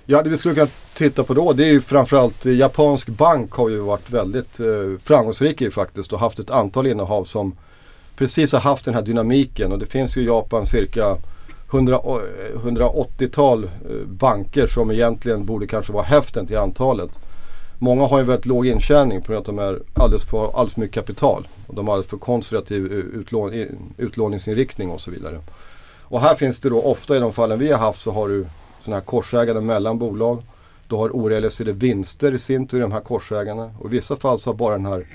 Ja, 0.05 0.24
det 0.24 0.29
vi 0.29 0.38
skulle 0.38 0.55
kunna 0.55 0.67
titta 0.93 1.24
på 1.24 1.33
då 1.33 1.53
det 1.53 1.65
är 1.65 1.71
ju 1.71 1.81
framförallt 1.81 2.45
eh, 2.45 2.53
japansk 2.53 3.07
bank 3.07 3.51
har 3.51 3.69
ju 3.69 3.79
varit 3.79 4.10
väldigt 4.10 4.60
uh, 4.60 4.98
framgångsrik 4.98 5.62
i 5.62 5.71
faktiskt 5.71 6.13
och 6.13 6.19
haft 6.19 6.39
ett 6.39 6.50
antal 6.50 6.88
innehav 6.88 7.24
som 7.24 7.55
precis 8.15 8.51
har 8.53 8.60
haft 8.60 8.86
den 8.86 8.93
här 8.93 9.01
dynamiken 9.01 9.71
och 9.71 9.79
det 9.79 9.86
finns 9.86 10.17
ju 10.17 10.21
i 10.21 10.25
Japan 10.25 10.65
cirka 10.65 11.17
180-tal 11.71 13.69
banker 14.05 14.67
som 14.67 14.91
egentligen 14.91 15.45
borde 15.45 15.67
kanske 15.67 15.93
vara 15.93 16.03
hälften 16.03 16.48
till 16.48 16.57
antalet. 16.57 17.10
Många 17.83 18.05
har 18.05 18.19
ju 18.19 18.25
väldigt 18.25 18.45
låg 18.45 18.67
intjäning 18.67 19.21
på 19.21 19.31
grund 19.31 19.38
av 19.38 19.41
att 19.41 19.45
de 19.45 19.59
är 19.59 20.03
alldeles 20.03 20.25
för, 20.25 20.45
alldeles 20.45 20.73
för 20.73 20.81
mycket 20.81 20.95
kapital. 20.95 21.47
Och 21.67 21.75
de 21.75 21.88
har 21.88 21.93
alldeles 21.93 22.09
för 22.09 22.17
konservativ 22.17 22.85
eh, 22.85 23.19
utlån, 23.19 23.53
utlåningsinriktning 23.97 24.89
och 24.89 25.01
så 25.01 25.11
vidare. 25.11 25.39
Och 26.01 26.21
här 26.21 26.35
finns 26.35 26.59
det 26.59 26.69
då 26.69 26.81
ofta 26.81 27.17
i 27.17 27.19
de 27.19 27.33
fallen 27.33 27.59
vi 27.59 27.71
har 27.71 27.79
haft 27.79 28.01
så 28.01 28.11
har 28.11 28.27
du 28.27 28.45
sådana 28.81 29.00
här 29.00 29.05
korsägande 29.05 29.61
mellan 29.61 29.97
bolag. 29.97 30.43
Du 30.88 30.95
har 30.95 31.15
orealiserade 31.15 31.73
vinster 31.73 32.33
i 32.33 32.39
sin 32.39 32.67
tur 32.67 32.77
i 32.77 32.81
de 32.81 32.91
här 32.91 33.01
korsägarna. 33.01 33.71
Och 33.79 33.85
i 33.85 33.89
vissa 33.89 34.15
fall 34.15 34.39
så 34.39 34.50
har 34.50 34.55
bara 34.55 34.73
den 34.73 34.85
här 34.85 35.07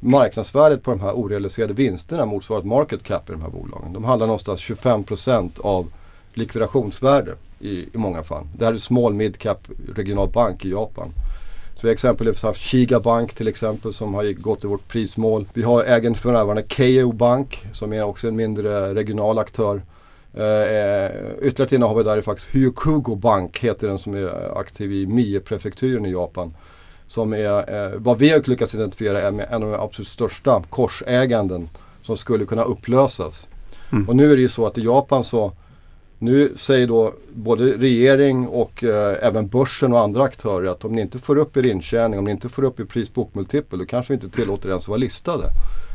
marknadsvärdet 0.00 0.82
på 0.82 0.90
de 0.90 1.00
här 1.00 1.12
orealiserade 1.12 1.72
vinsterna 1.72 2.26
motsvarat 2.26 2.64
market 2.64 3.02
cap 3.02 3.30
i 3.30 3.32
de 3.32 3.42
här 3.42 3.50
bolagen. 3.50 3.92
De 3.92 4.04
handlar 4.04 4.26
någonstans 4.26 4.60
25% 4.60 5.60
av 5.60 5.92
likvidationsvärde 6.34 7.34
i, 7.60 7.70
i 7.70 7.98
många 7.98 8.22
fall. 8.22 8.46
Det 8.58 8.64
här 8.64 8.72
är 8.72 8.78
small 8.78 9.14
mid 9.14 9.38
cap 9.38 9.68
regional 9.94 10.28
bank 10.28 10.64
i 10.64 10.70
Japan. 10.70 11.12
Så 11.80 11.86
vi 11.86 11.88
har 11.88 11.92
exempelvis 11.92 12.42
haft 12.42 12.60
Shiga 12.60 13.00
Bank 13.00 13.34
till 13.34 13.48
exempel 13.48 13.92
som 13.92 14.14
har 14.14 14.32
gått 14.32 14.64
i 14.64 14.66
vårt 14.66 14.88
prismål. 14.88 15.46
Vi 15.54 15.62
har 15.62 15.84
ägen 15.84 16.14
för 16.14 16.32
närvarande 16.32 16.64
Keijo 16.68 17.12
Bank 17.12 17.66
som 17.72 17.92
är 17.92 18.02
också 18.02 18.28
en 18.28 18.36
mindre 18.36 18.94
regional 18.94 19.38
aktör. 19.38 19.74
Uh, 19.74 21.06
ytterligare 21.42 21.64
ett 21.64 21.72
innehav 21.72 22.04
där 22.04 22.16
är 22.16 22.22
faktiskt 22.22 22.48
Hyokugo 22.50 23.14
Bank 23.14 23.58
heter 23.58 23.88
den 23.88 23.98
som 23.98 24.14
är 24.14 24.58
aktiv 24.58 24.92
i 24.92 25.06
Mie-prefekturen 25.06 26.06
i 26.06 26.10
Japan. 26.10 26.54
Som 27.06 27.32
är, 27.32 27.90
uh, 27.92 27.96
vad 27.96 28.18
vi 28.18 28.30
har 28.30 28.48
lyckats 28.48 28.74
identifiera 28.74 29.20
är 29.20 29.28
en 29.28 29.62
av 29.62 29.70
de 29.70 29.74
absolut 29.74 30.08
största 30.08 30.62
korsäganden 30.70 31.68
som 32.02 32.16
skulle 32.16 32.44
kunna 32.44 32.62
upplösas. 32.62 33.48
Mm. 33.92 34.08
Och 34.08 34.16
nu 34.16 34.32
är 34.32 34.36
det 34.36 34.42
ju 34.42 34.48
så 34.48 34.66
att 34.66 34.78
i 34.78 34.82
Japan 34.82 35.24
så 35.24 35.52
nu 36.22 36.52
säger 36.56 36.86
då 36.86 37.12
både 37.32 37.64
regering 37.64 38.48
och 38.48 38.84
eh, 38.84 39.16
även 39.26 39.48
börsen 39.48 39.92
och 39.92 40.00
andra 40.00 40.22
aktörer 40.22 40.70
att 40.70 40.84
om 40.84 40.92
ni 40.92 41.00
inte 41.00 41.18
får 41.18 41.38
upp 41.38 41.56
er 41.56 41.66
intjäning, 41.66 42.18
om 42.18 42.24
ni 42.24 42.30
inte 42.30 42.48
får 42.48 42.64
upp 42.64 42.80
er 42.80 42.84
pris-bokmultipel 42.84 43.78
då 43.78 43.86
kanske 43.86 44.12
vi 44.12 44.14
inte 44.14 44.36
tillåter 44.36 44.68
ens 44.68 44.84
att 44.84 44.88
vara 44.88 44.98
listade. 44.98 45.44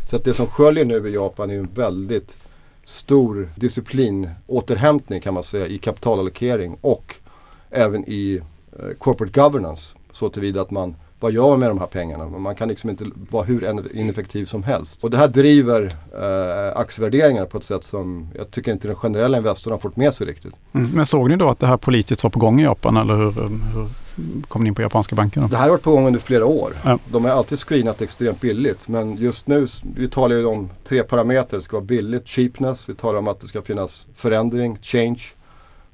Så 0.09 0.15
att 0.15 0.23
det 0.23 0.33
som 0.33 0.47
sköljer 0.47 0.85
nu 0.85 1.09
i 1.09 1.13
Japan 1.13 1.51
är 1.51 1.55
en 1.55 1.69
väldigt 1.73 2.37
stor 2.85 3.49
disciplinåterhämtning 3.55 5.21
kan 5.21 5.33
man 5.33 5.43
säga 5.43 5.67
i 5.67 5.77
kapitalallokering 5.77 6.77
och 6.81 7.15
även 7.69 8.03
i 8.07 8.41
eh, 8.79 8.97
corporate 8.97 9.41
governance. 9.41 9.95
Så 10.11 10.29
tillvida 10.29 10.61
att 10.61 10.71
man 10.71 10.95
vad 11.19 11.31
gör 11.31 11.49
man 11.49 11.59
med 11.59 11.69
de 11.69 11.79
här 11.79 11.85
pengarna? 11.85 12.25
Man 12.25 12.55
kan 12.55 12.67
liksom 12.67 12.89
inte 12.89 13.05
vara 13.29 13.43
hur 13.43 13.95
ineffektiv 13.97 14.45
som 14.45 14.63
helst. 14.63 15.03
Och 15.03 15.09
det 15.09 15.17
här 15.17 15.27
driver 15.27 15.83
eh, 16.13 16.79
aktievärderingar 16.79 17.45
på 17.45 17.57
ett 17.57 17.63
sätt 17.63 17.83
som 17.83 18.27
jag 18.35 18.51
tycker 18.51 18.71
inte 18.71 18.87
den 18.87 18.95
generella 18.95 19.37
investorn 19.37 19.71
har 19.71 19.77
fått 19.77 19.95
med 19.95 20.13
sig 20.13 20.27
riktigt. 20.27 20.53
Mm. 20.73 20.91
Men 20.91 21.05
såg 21.05 21.29
ni 21.29 21.35
då 21.35 21.49
att 21.49 21.59
det 21.59 21.67
här 21.67 21.77
politiskt 21.77 22.23
var 22.23 22.29
på 22.29 22.39
gång 22.39 22.61
i 22.61 22.63
Japan 22.63 22.97
eller 22.97 23.15
hur, 23.15 23.31
hur 23.31 23.49
kom 24.47 24.63
ni 24.63 24.67
in 24.67 24.75
på 24.75 24.81
japanska 24.81 25.15
banker? 25.15 25.41
Då? 25.41 25.47
Det 25.47 25.57
här 25.57 25.63
har 25.63 25.69
varit 25.69 25.83
på 25.83 25.91
gång 25.91 26.07
under 26.07 26.19
flera 26.19 26.45
år. 26.45 26.73
Ja. 26.83 26.99
De 27.05 27.25
har 27.25 27.31
alltid 27.31 27.59
screenat 27.59 28.01
extremt 28.01 28.41
billigt. 28.41 28.87
Men 28.87 29.17
just 29.17 29.47
nu, 29.47 29.67
vi 29.95 30.07
talar 30.07 30.35
ju 30.35 30.45
om 30.45 30.69
tre 30.83 31.03
parametrar. 31.03 31.59
Det 31.59 31.63
ska 31.63 31.77
vara 31.77 31.85
billigt, 31.85 32.27
cheapness. 32.27 32.89
Vi 32.89 32.93
talar 32.93 33.19
om 33.19 33.27
att 33.27 33.39
det 33.39 33.47
ska 33.47 33.61
finnas 33.61 34.07
förändring, 34.15 34.77
change 34.81 35.21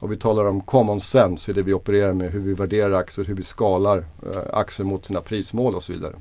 och 0.01 0.11
vi 0.11 0.17
talar 0.17 0.45
om 0.45 0.61
common 0.61 1.01
sense 1.01 1.51
i 1.51 1.53
det 1.53 1.61
vi 1.61 1.73
opererar 1.73 2.13
med, 2.13 2.31
hur 2.31 2.39
vi 2.39 2.53
värderar 2.53 2.91
aktier, 2.91 3.25
hur 3.25 3.35
vi 3.35 3.43
skalar 3.43 3.97
eh, 3.97 4.41
aktier 4.53 4.85
mot 4.85 5.05
sina 5.05 5.21
prismål 5.21 5.75
och 5.75 5.83
så 5.83 5.93
vidare. 5.93 6.13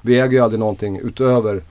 Vi 0.00 0.20
äger 0.20 0.32
ju 0.32 0.38
aldrig 0.38 0.60
någonting 0.60 1.00
utöver 1.02 1.62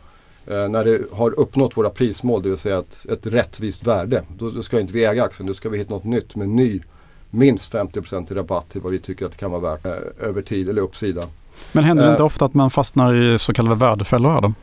eh, 0.47 0.67
när 0.67 0.85
det 0.85 1.01
har 1.11 1.39
uppnått 1.39 1.77
våra 1.77 1.89
prismål, 1.89 2.41
det 2.43 2.49
vill 2.49 2.57
säga 2.57 2.79
ett, 2.79 3.05
ett 3.09 3.27
rättvist 3.27 3.87
värde. 3.87 4.23
Då, 4.37 4.49
då 4.49 4.63
ska 4.63 4.79
inte 4.79 4.93
vi 4.93 5.05
äga 5.05 5.23
aktien, 5.23 5.47
då 5.47 5.53
ska 5.53 5.69
vi 5.69 5.77
hitta 5.77 5.93
något 5.93 6.03
nytt 6.03 6.35
med 6.35 6.49
ny 6.49 6.81
minst 7.29 7.73
50% 7.73 8.31
i 8.31 8.35
rabatt 8.35 8.69
till 8.69 8.81
vad 8.81 8.91
vi 8.91 8.99
tycker 8.99 9.25
att 9.25 9.31
det 9.31 9.37
kan 9.37 9.51
vara 9.51 9.61
värt 9.61 9.85
eh, 9.85 10.27
över 10.27 10.41
tid 10.41 10.69
eller 10.69 10.81
uppsida. 10.81 11.23
Men 11.71 11.83
händer 11.83 12.05
det 12.05 12.11
inte 12.11 12.23
ofta 12.23 12.45
att 12.45 12.53
man 12.53 12.69
fastnar 12.69 13.13
i 13.13 13.39
så 13.39 13.53
kallade 13.53 13.75
värdefällor 13.75 14.29
här 14.29 14.41
då? 14.41 14.53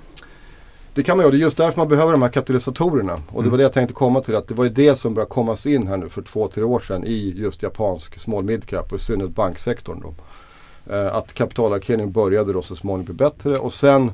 Det 0.94 1.02
kan 1.02 1.16
man 1.16 1.24
göra. 1.24 1.30
Det 1.30 1.38
är 1.38 1.40
just 1.40 1.56
därför 1.56 1.80
man 1.80 1.88
behöver 1.88 2.12
de 2.12 2.22
här 2.22 2.28
katalysatorerna. 2.28 3.12
Och 3.12 3.42
det 3.42 3.48
var 3.48 3.56
mm. 3.56 3.56
det 3.56 3.62
jag 3.62 3.72
tänkte 3.72 3.94
komma 3.94 4.20
till. 4.20 4.36
Att 4.36 4.48
det 4.48 4.54
var 4.54 4.64
ju 4.64 4.70
det 4.70 4.96
som 4.96 5.14
började 5.14 5.30
komma 5.30 5.56
in 5.66 5.86
här 5.86 5.96
nu 5.96 6.08
för 6.08 6.22
två, 6.22 6.48
tre 6.48 6.62
år 6.62 6.80
sedan 6.80 7.04
i 7.04 7.34
just 7.36 7.62
japansk 7.62 8.18
small 8.18 8.44
midcap 8.44 8.92
och 8.92 8.98
i 8.98 9.02
synnerhet 9.02 9.34
banksektorn. 9.34 10.00
Då. 10.02 10.14
Eh, 10.94 11.16
att 11.16 11.32
kapitalallokeringen 11.32 12.12
började 12.12 12.52
då 12.52 12.62
så 12.62 12.76
småningom 12.76 13.04
bli 13.04 13.14
bättre. 13.14 13.58
Och 13.58 13.72
sen 13.72 14.12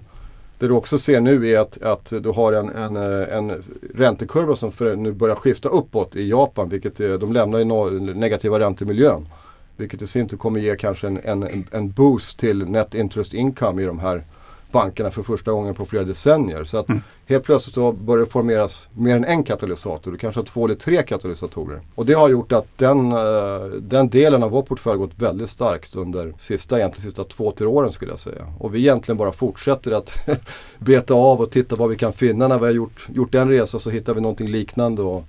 det 0.58 0.68
du 0.68 0.74
också 0.74 0.98
ser 0.98 1.20
nu 1.20 1.48
är 1.48 1.60
att, 1.60 1.82
att 1.82 2.12
du 2.22 2.30
har 2.30 2.52
en, 2.52 2.68
en, 2.68 2.96
eh, 2.96 3.36
en 3.36 3.62
räntekurva 3.94 4.56
som 4.56 4.72
för, 4.72 4.96
nu 4.96 5.12
börjar 5.12 5.36
skifta 5.36 5.68
uppåt 5.68 6.16
i 6.16 6.28
Japan. 6.28 6.68
Vilket 6.68 7.00
är, 7.00 7.18
de 7.18 7.32
lämnar 7.32 7.58
ju 7.58 7.64
no, 7.64 7.90
negativa 8.14 8.58
räntemiljön. 8.58 9.28
Vilket 9.76 10.02
i 10.02 10.06
sin 10.06 10.28
tur 10.28 10.36
kommer 10.36 10.60
ge 10.60 10.76
kanske 10.76 11.06
en, 11.06 11.18
en, 11.24 11.64
en 11.70 11.90
boost 11.90 12.38
till 12.38 12.68
net 12.68 12.94
interest 12.94 13.34
income 13.34 13.82
i 13.82 13.84
de 13.86 13.98
här 13.98 14.24
bankerna 14.72 15.10
för 15.10 15.22
första 15.22 15.52
gången 15.52 15.74
på 15.74 15.86
flera 15.86 16.04
decennier. 16.04 16.64
Så 16.64 16.78
att 16.78 16.88
mm. 16.88 17.02
helt 17.26 17.44
plötsligt 17.44 17.74
så 17.74 17.92
börjar 17.92 18.24
det 18.24 18.30
formeras 18.30 18.88
mer 18.94 19.16
än 19.16 19.24
en 19.24 19.44
katalysator. 19.44 20.12
Du 20.12 20.18
kanske 20.18 20.40
har 20.40 20.44
två 20.44 20.64
eller 20.64 20.74
tre 20.74 21.02
katalysatorer. 21.02 21.80
Och 21.94 22.06
det 22.06 22.12
har 22.12 22.28
gjort 22.28 22.52
att 22.52 22.66
den, 22.76 23.12
uh, 23.12 23.64
den 23.80 24.08
delen 24.08 24.42
av 24.42 24.50
vår 24.50 24.62
portfölj 24.62 24.98
gått 24.98 25.18
väldigt 25.18 25.50
starkt 25.50 25.96
under 25.96 26.34
sista, 26.38 26.78
egentligen 26.78 27.02
sista 27.02 27.24
två, 27.24 27.52
tre 27.52 27.66
åren 27.66 27.92
skulle 27.92 28.12
jag 28.12 28.20
säga. 28.20 28.46
Och 28.58 28.74
vi 28.74 28.78
egentligen 28.78 29.16
bara 29.16 29.32
fortsätter 29.32 29.92
att 29.92 30.28
beta 30.78 31.14
av 31.14 31.40
och 31.40 31.50
titta 31.50 31.76
vad 31.76 31.90
vi 31.90 31.96
kan 31.96 32.12
finna. 32.12 32.48
När 32.48 32.58
vi 32.58 32.64
har 32.64 32.72
gjort, 32.72 33.08
gjort 33.14 33.34
en 33.34 33.48
resa 33.48 33.78
så 33.78 33.90
hittar 33.90 34.14
vi 34.14 34.20
någonting 34.20 34.48
liknande. 34.48 35.02
Och, 35.02 35.24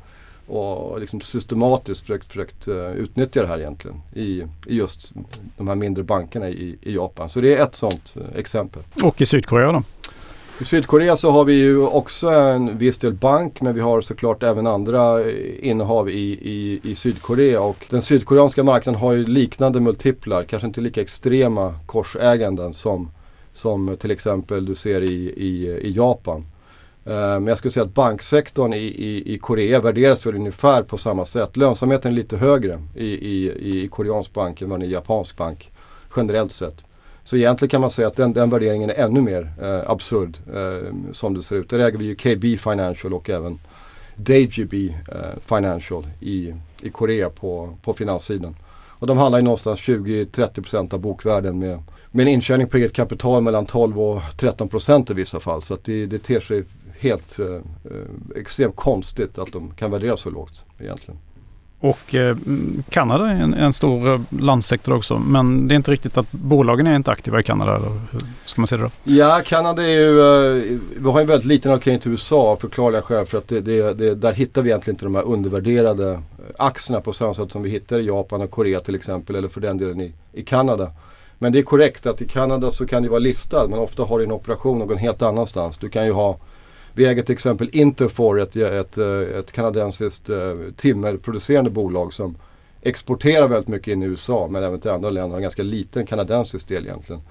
och 0.52 1.00
liksom 1.00 1.22
systematiskt 1.22 2.02
försökt, 2.02 2.28
försökt 2.28 2.68
uh, 2.68 2.92
utnyttja 2.92 3.42
det 3.42 3.48
här 3.48 3.60
egentligen 3.60 4.02
i, 4.14 4.44
i 4.68 4.78
just 4.78 5.12
de 5.58 5.68
här 5.68 5.76
mindre 5.76 6.04
bankerna 6.04 6.50
i, 6.50 6.78
i 6.82 6.96
Japan. 6.96 7.30
Så 7.30 7.42
det 7.42 7.56
är 7.56 7.64
ett 7.64 7.76
sådant 7.76 8.14
uh, 8.18 8.24
exempel. 8.36 8.84
Och 9.04 9.22
i 9.22 9.26
Sydkorea 9.26 9.72
då? 9.72 9.84
I 10.62 10.66
Sydkorea 10.66 11.18
så 11.18 11.32
har 11.32 11.46
vi 11.46 11.54
ju 11.54 11.86
också 11.86 12.30
en 12.30 12.78
viss 12.78 12.98
del 12.98 13.14
bank 13.14 13.62
men 13.62 13.76
vi 13.76 13.82
har 13.82 14.02
såklart 14.02 14.44
även 14.44 14.68
andra 14.68 15.30
eh, 15.30 15.70
innehav 15.70 16.10
i, 16.10 16.40
i, 16.42 16.80
i 16.84 16.96
Sydkorea. 16.96 17.62
Och 17.62 17.86
den 17.90 18.02
sydkoreanska 18.02 18.64
marknaden 18.64 19.02
har 19.02 19.14
ju 19.14 19.26
liknande 19.26 19.80
multiplar, 19.80 20.44
kanske 20.44 20.68
inte 20.68 20.82
lika 20.82 21.02
extrema 21.02 21.74
korsäganden 21.86 22.74
som, 22.74 23.12
som 23.54 23.98
till 23.98 24.12
exempel 24.12 24.66
du 24.66 24.76
ser 24.76 25.02
i, 25.02 25.34
i, 25.38 25.80
i 25.82 25.92
Japan. 25.92 26.46
Eh, 27.06 27.14
men 27.14 27.48
jag 27.48 27.58
skulle 27.58 27.72
säga 27.72 27.84
att 27.84 27.94
banksektorn 27.94 28.74
i, 28.74 28.78
i, 28.78 29.34
i 29.34 29.38
Korea 29.38 29.80
värderas 29.80 30.26
väl 30.26 30.36
ungefär 30.36 30.84
på 30.84 30.98
samma 30.98 31.26
sätt. 31.26 31.58
Lönsamheten 31.58 32.12
är 32.12 32.16
lite 32.16 32.38
högre 32.38 32.82
i, 32.96 33.06
i, 33.06 33.84
i 33.84 33.88
koreansk 33.88 34.34
bank 34.34 34.62
än 34.62 34.70
vad 34.70 34.80
den 34.80 34.86
är 34.86 34.90
i 34.90 34.94
japansk 34.94 35.38
bank. 35.38 35.72
Generellt 36.16 36.52
sett. 36.54 36.86
Så 37.24 37.36
egentligen 37.36 37.70
kan 37.70 37.82
man 37.82 37.92
säga 37.92 38.08
att 38.08 38.16
den, 38.16 38.34
den 38.34 38.50
värderingen 38.50 38.90
är 38.90 38.94
ännu 38.94 39.22
mer 39.22 39.52
eh, 39.62 39.90
absurd 39.92 40.38
eh, 40.54 40.94
som 41.12 41.34
det 41.34 41.42
ser 41.42 41.56
ut. 41.56 41.70
Där 41.70 41.80
äger 41.80 41.98
vi 41.98 42.06
ju 42.06 42.16
KB 42.16 42.60
Financial 42.60 43.14
och 43.14 43.30
även 43.30 43.60
DJB 44.16 44.74
eh, 44.90 45.40
Financial 45.42 46.08
i, 46.20 46.54
i 46.82 46.90
Korea 46.90 47.30
på, 47.30 47.78
på 47.84 47.94
finanssidan. 47.94 48.56
Och 49.02 49.08
de 49.08 49.18
handlar 49.18 49.40
ju 49.40 49.44
någonstans 49.44 49.80
20-30% 49.80 50.94
av 50.94 51.00
bokvärden 51.00 51.60
med, 51.60 51.84
med 52.12 52.24
en 52.28 52.34
intjäning 52.34 52.68
på 52.68 52.78
eget 52.78 52.94
kapital 52.94 53.44
mellan 53.44 53.66
12 53.66 54.02
och 54.02 54.22
13% 54.38 55.12
i 55.12 55.14
vissa 55.14 55.40
fall. 55.40 55.62
Så 55.62 55.74
att 55.74 55.84
det, 55.84 56.06
det 56.06 56.18
ter 56.18 56.40
sig 56.40 56.64
helt 57.02 57.40
eh, 57.40 57.46
eh, 57.46 57.62
extremt 58.36 58.76
konstigt 58.76 59.38
att 59.38 59.52
de 59.52 59.72
kan 59.72 59.92
värderas 59.92 60.22
så 60.22 60.30
lågt 60.30 60.64
egentligen. 60.80 61.20
Och 61.82 62.16
eh, 62.16 62.38
Kanada 62.90 63.30
är 63.30 63.44
en, 63.44 63.54
en, 63.54 63.74
stor 63.74 64.14
eh, 64.14 64.22
landsektor 64.40 64.94
också. 64.94 65.20
Men 65.20 65.68
det 65.68 65.74
är 65.74 65.76
inte 65.76 65.92
riktigt 65.92 66.18
att 66.18 66.32
bolagen 66.32 66.88
är 66.88 66.96
inte 66.96 67.12
aktiva 67.12 67.40
i 67.40 67.44
Kanada. 67.44 67.76
Eller 67.76 67.90
hur 68.12 68.22
ska 68.46 68.62
man 68.62 68.68
se 68.68 68.78
det 68.78 68.84
då? 68.84 68.90
Ja, 69.04 69.42
Kanada 69.46 69.84
är 69.84 70.00
ju, 70.00 70.20
eh, 70.20 70.80
vi 70.98 71.10
har 71.10 71.22
en 71.22 71.28
väldigt 71.28 71.48
liten 71.48 71.72
allokering 71.72 72.00
till 72.00 72.12
USA 72.12 72.42
av 72.42 72.56
förklarliga 72.56 73.02
skäl. 73.02 73.26
För 73.26 73.38
att 73.38 73.48
det, 73.48 73.62
det, 73.62 73.94
det, 73.94 74.16
där 74.16 74.34
hittar 74.34 74.62
vi 74.62 74.70
egentligen 74.70 74.96
inte 74.96 75.06
de 75.06 75.16
här 75.16 75.24
undervärderade 75.24 76.12
eh, 76.12 76.20
aktierna 76.58 77.02
på 77.02 77.14
samma 77.14 77.34
sätt 77.34 77.52
som 77.52 77.62
vi 77.62 77.70
hittar 77.70 78.00
i 78.00 78.06
Japan 78.06 78.42
och 78.42 78.52
Korea 78.52 78.80
till 78.80 78.96
exempel. 78.96 79.36
Eller 79.36 79.48
för 79.48 79.62
den 79.62 79.78
delen 79.78 80.02
i, 80.02 80.14
i 80.34 80.44
Kanada. 80.44 80.92
Men 81.40 81.52
det 81.52 81.60
är 81.60 81.64
korrekt 81.64 82.06
att 82.06 82.22
i 82.22 82.28
Kanada 82.28 82.72
så 82.72 82.86
kan 82.88 83.04
du 83.04 83.10
vara 83.10 83.20
listad 83.20 83.68
men 83.68 83.80
ofta 83.80 84.04
har 84.04 84.18
du 84.18 84.26
en 84.26 84.32
operation 84.32 84.80
någon 84.80 84.98
helt 84.98 85.22
annanstans. 85.22 85.78
Du 85.78 85.90
kan 85.90 86.06
ju 86.06 86.12
ha 86.12 86.38
vi 86.94 87.06
äger 87.06 87.24
till 87.24 87.34
exempel 87.34 87.70
Interfor, 87.74 88.40
ett, 88.40 88.56
ett, 88.56 88.98
ett 88.98 89.52
kanadensiskt 89.52 90.30
eh, 90.30 90.54
timmerproducerande 90.76 91.70
bolag 91.70 92.14
som 92.14 92.36
exporterar 92.82 93.48
väldigt 93.48 93.68
mycket 93.68 93.88
in 93.88 94.04
i 94.04 94.06
USA 94.06 94.48
men 94.52 94.64
även 94.64 94.80
till 94.80 94.92
andra 94.92 95.10
länder. 95.10 95.30
Har 95.30 95.38
en 95.38 95.42
ganska 95.42 95.64
liten 95.64 96.06
kanadensisk 96.06 96.68
del 96.68 96.86
egentligen. 96.86 97.22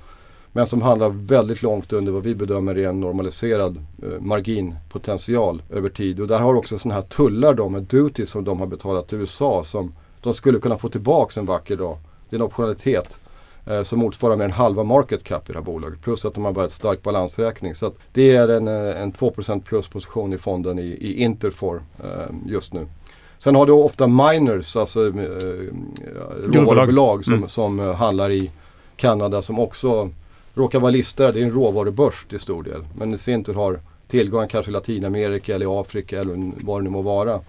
Men 0.53 0.67
som 0.67 0.83
handlar 0.83 1.11
väldigt 1.11 1.63
långt 1.63 1.93
under 1.93 2.13
vad 2.13 2.23
vi 2.23 2.35
bedömer 2.35 2.79
är 2.79 2.89
en 2.89 3.01
normaliserad 3.01 3.77
eh, 4.03 4.21
marginpotential 4.21 5.63
över 5.71 5.89
tid. 5.89 6.21
Och 6.21 6.27
där 6.27 6.39
har 6.39 6.55
också 6.55 6.79
sådana 6.79 7.01
här 7.01 7.09
tullar 7.09 7.55
då 7.55 7.69
med 7.69 7.83
duties 7.83 8.31
som 8.31 8.45
de 8.45 8.61
har 8.61 8.67
betalat 8.67 9.09
till 9.09 9.19
USA 9.19 9.65
som 9.65 9.95
de 10.21 10.35
skulle 10.35 10.59
kunna 10.59 10.79
få 10.79 10.89
tillbaka 10.89 11.41
en 11.41 11.47
vacker 11.47 11.77
dag. 11.77 11.99
Det 12.31 12.37
är 12.37 12.39
en 12.41 12.47
optionalitet 12.47 13.19
eh, 13.67 13.83
som 13.83 13.99
motsvarar 13.99 14.37
mer 14.37 14.45
än 14.45 14.51
halva 14.51 14.85
market 14.85 15.25
cap 15.25 15.51
i 15.51 15.53
det 15.53 15.59
här 15.59 15.65
bolaget. 15.65 16.03
Plus 16.03 16.25
att 16.25 16.35
de 16.35 16.45
har 16.45 16.53
börjat 16.53 16.73
stark 16.73 17.03
balansräkning. 17.03 17.75
Så 17.75 17.93
det 18.13 18.37
är 18.37 18.49
en, 18.49 18.69
eh, 18.69 19.03
en 19.03 19.13
2% 19.13 19.61
plus 19.65 19.89
position 19.89 20.33
i 20.33 20.39
fonden 20.39 20.79
i, 20.79 20.83
i 20.83 21.23
Interfor 21.23 21.83
eh, 22.05 22.35
just 22.47 22.73
nu. 22.73 22.87
Sen 23.39 23.55
har 23.55 23.67
du 23.67 23.73
ofta 23.73 24.07
miners, 24.07 24.77
alltså 24.77 25.07
eh, 25.07 25.13
råvarubolag 26.53 27.25
som, 27.25 27.35
mm. 27.35 27.49
som 27.49 27.81
uh, 27.81 27.95
handlar 27.95 28.31
i 28.31 28.51
Kanada 28.97 29.43
som 29.43 29.59
också 29.59 30.11
råkar 30.55 30.81
vara 30.81 30.91
listade. 30.91 31.33
Det 31.33 31.41
är 31.41 31.45
en 31.45 31.53
råvarubörs 31.53 32.27
till 32.29 32.39
stor 32.39 32.63
del. 32.63 32.85
Men 32.99 33.15
i 33.15 33.19
sin 33.19 33.45
tur 33.45 33.55
har 33.55 33.81
tillgång 34.09 34.49
kanske 34.49 34.71
i 34.71 34.73
Latinamerika 34.73 35.55
eller 35.55 35.67
i 35.67 35.81
Afrika 35.81 36.21
eller 36.21 36.53
vad 36.65 36.81
det 36.81 36.85
nu 36.85 36.91
må 36.91 37.03
vara. 37.03 37.41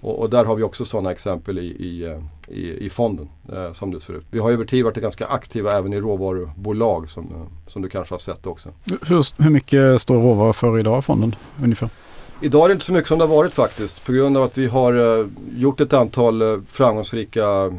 Och, 0.00 0.18
och, 0.18 0.30
där 0.30 0.44
har 0.44 0.56
vi 0.56 0.62
också 0.62 0.84
sådana 0.84 1.10
exempel 1.10 1.58
i, 1.58 1.66
i, 1.66 2.04
eh, 2.04 2.18
i, 2.50 2.86
i 2.86 2.90
fonden 2.90 3.28
eh, 3.52 3.72
som 3.72 3.90
det 3.90 4.00
ser 4.00 4.14
ut. 4.14 4.24
Vi 4.30 4.38
har 4.38 4.50
över 4.50 4.64
tid 4.64 4.84
varit 4.84 4.96
ganska 4.96 5.26
aktiva 5.26 5.72
även 5.72 5.92
i 5.92 6.00
råvarubolag 6.00 7.10
som, 7.10 7.24
eh, 7.24 7.70
som 7.70 7.82
du 7.82 7.88
kanske 7.88 8.14
har 8.14 8.18
sett 8.18 8.46
också. 8.46 8.68
Hur, 8.84 9.42
hur 9.42 9.50
mycket 9.50 10.00
står 10.00 10.14
råvaror 10.14 10.52
för 10.52 10.78
idag 10.78 10.98
i 10.98 11.02
fonden 11.02 11.34
ungefär? 11.62 11.88
Idag 12.42 12.64
är 12.64 12.68
det 12.68 12.72
inte 12.72 12.84
så 12.84 12.92
mycket 12.92 13.08
som 13.08 13.18
det 13.18 13.24
har 13.24 13.36
varit 13.36 13.54
faktiskt. 13.54 14.04
På 14.04 14.12
grund 14.12 14.36
av 14.36 14.42
att 14.42 14.58
vi 14.58 14.66
har 14.66 14.92
uh, 14.96 15.26
gjort 15.56 15.80
ett 15.80 15.92
antal 15.92 16.42
uh, 16.42 16.60
framgångsrika 16.70 17.66
uh, 17.66 17.72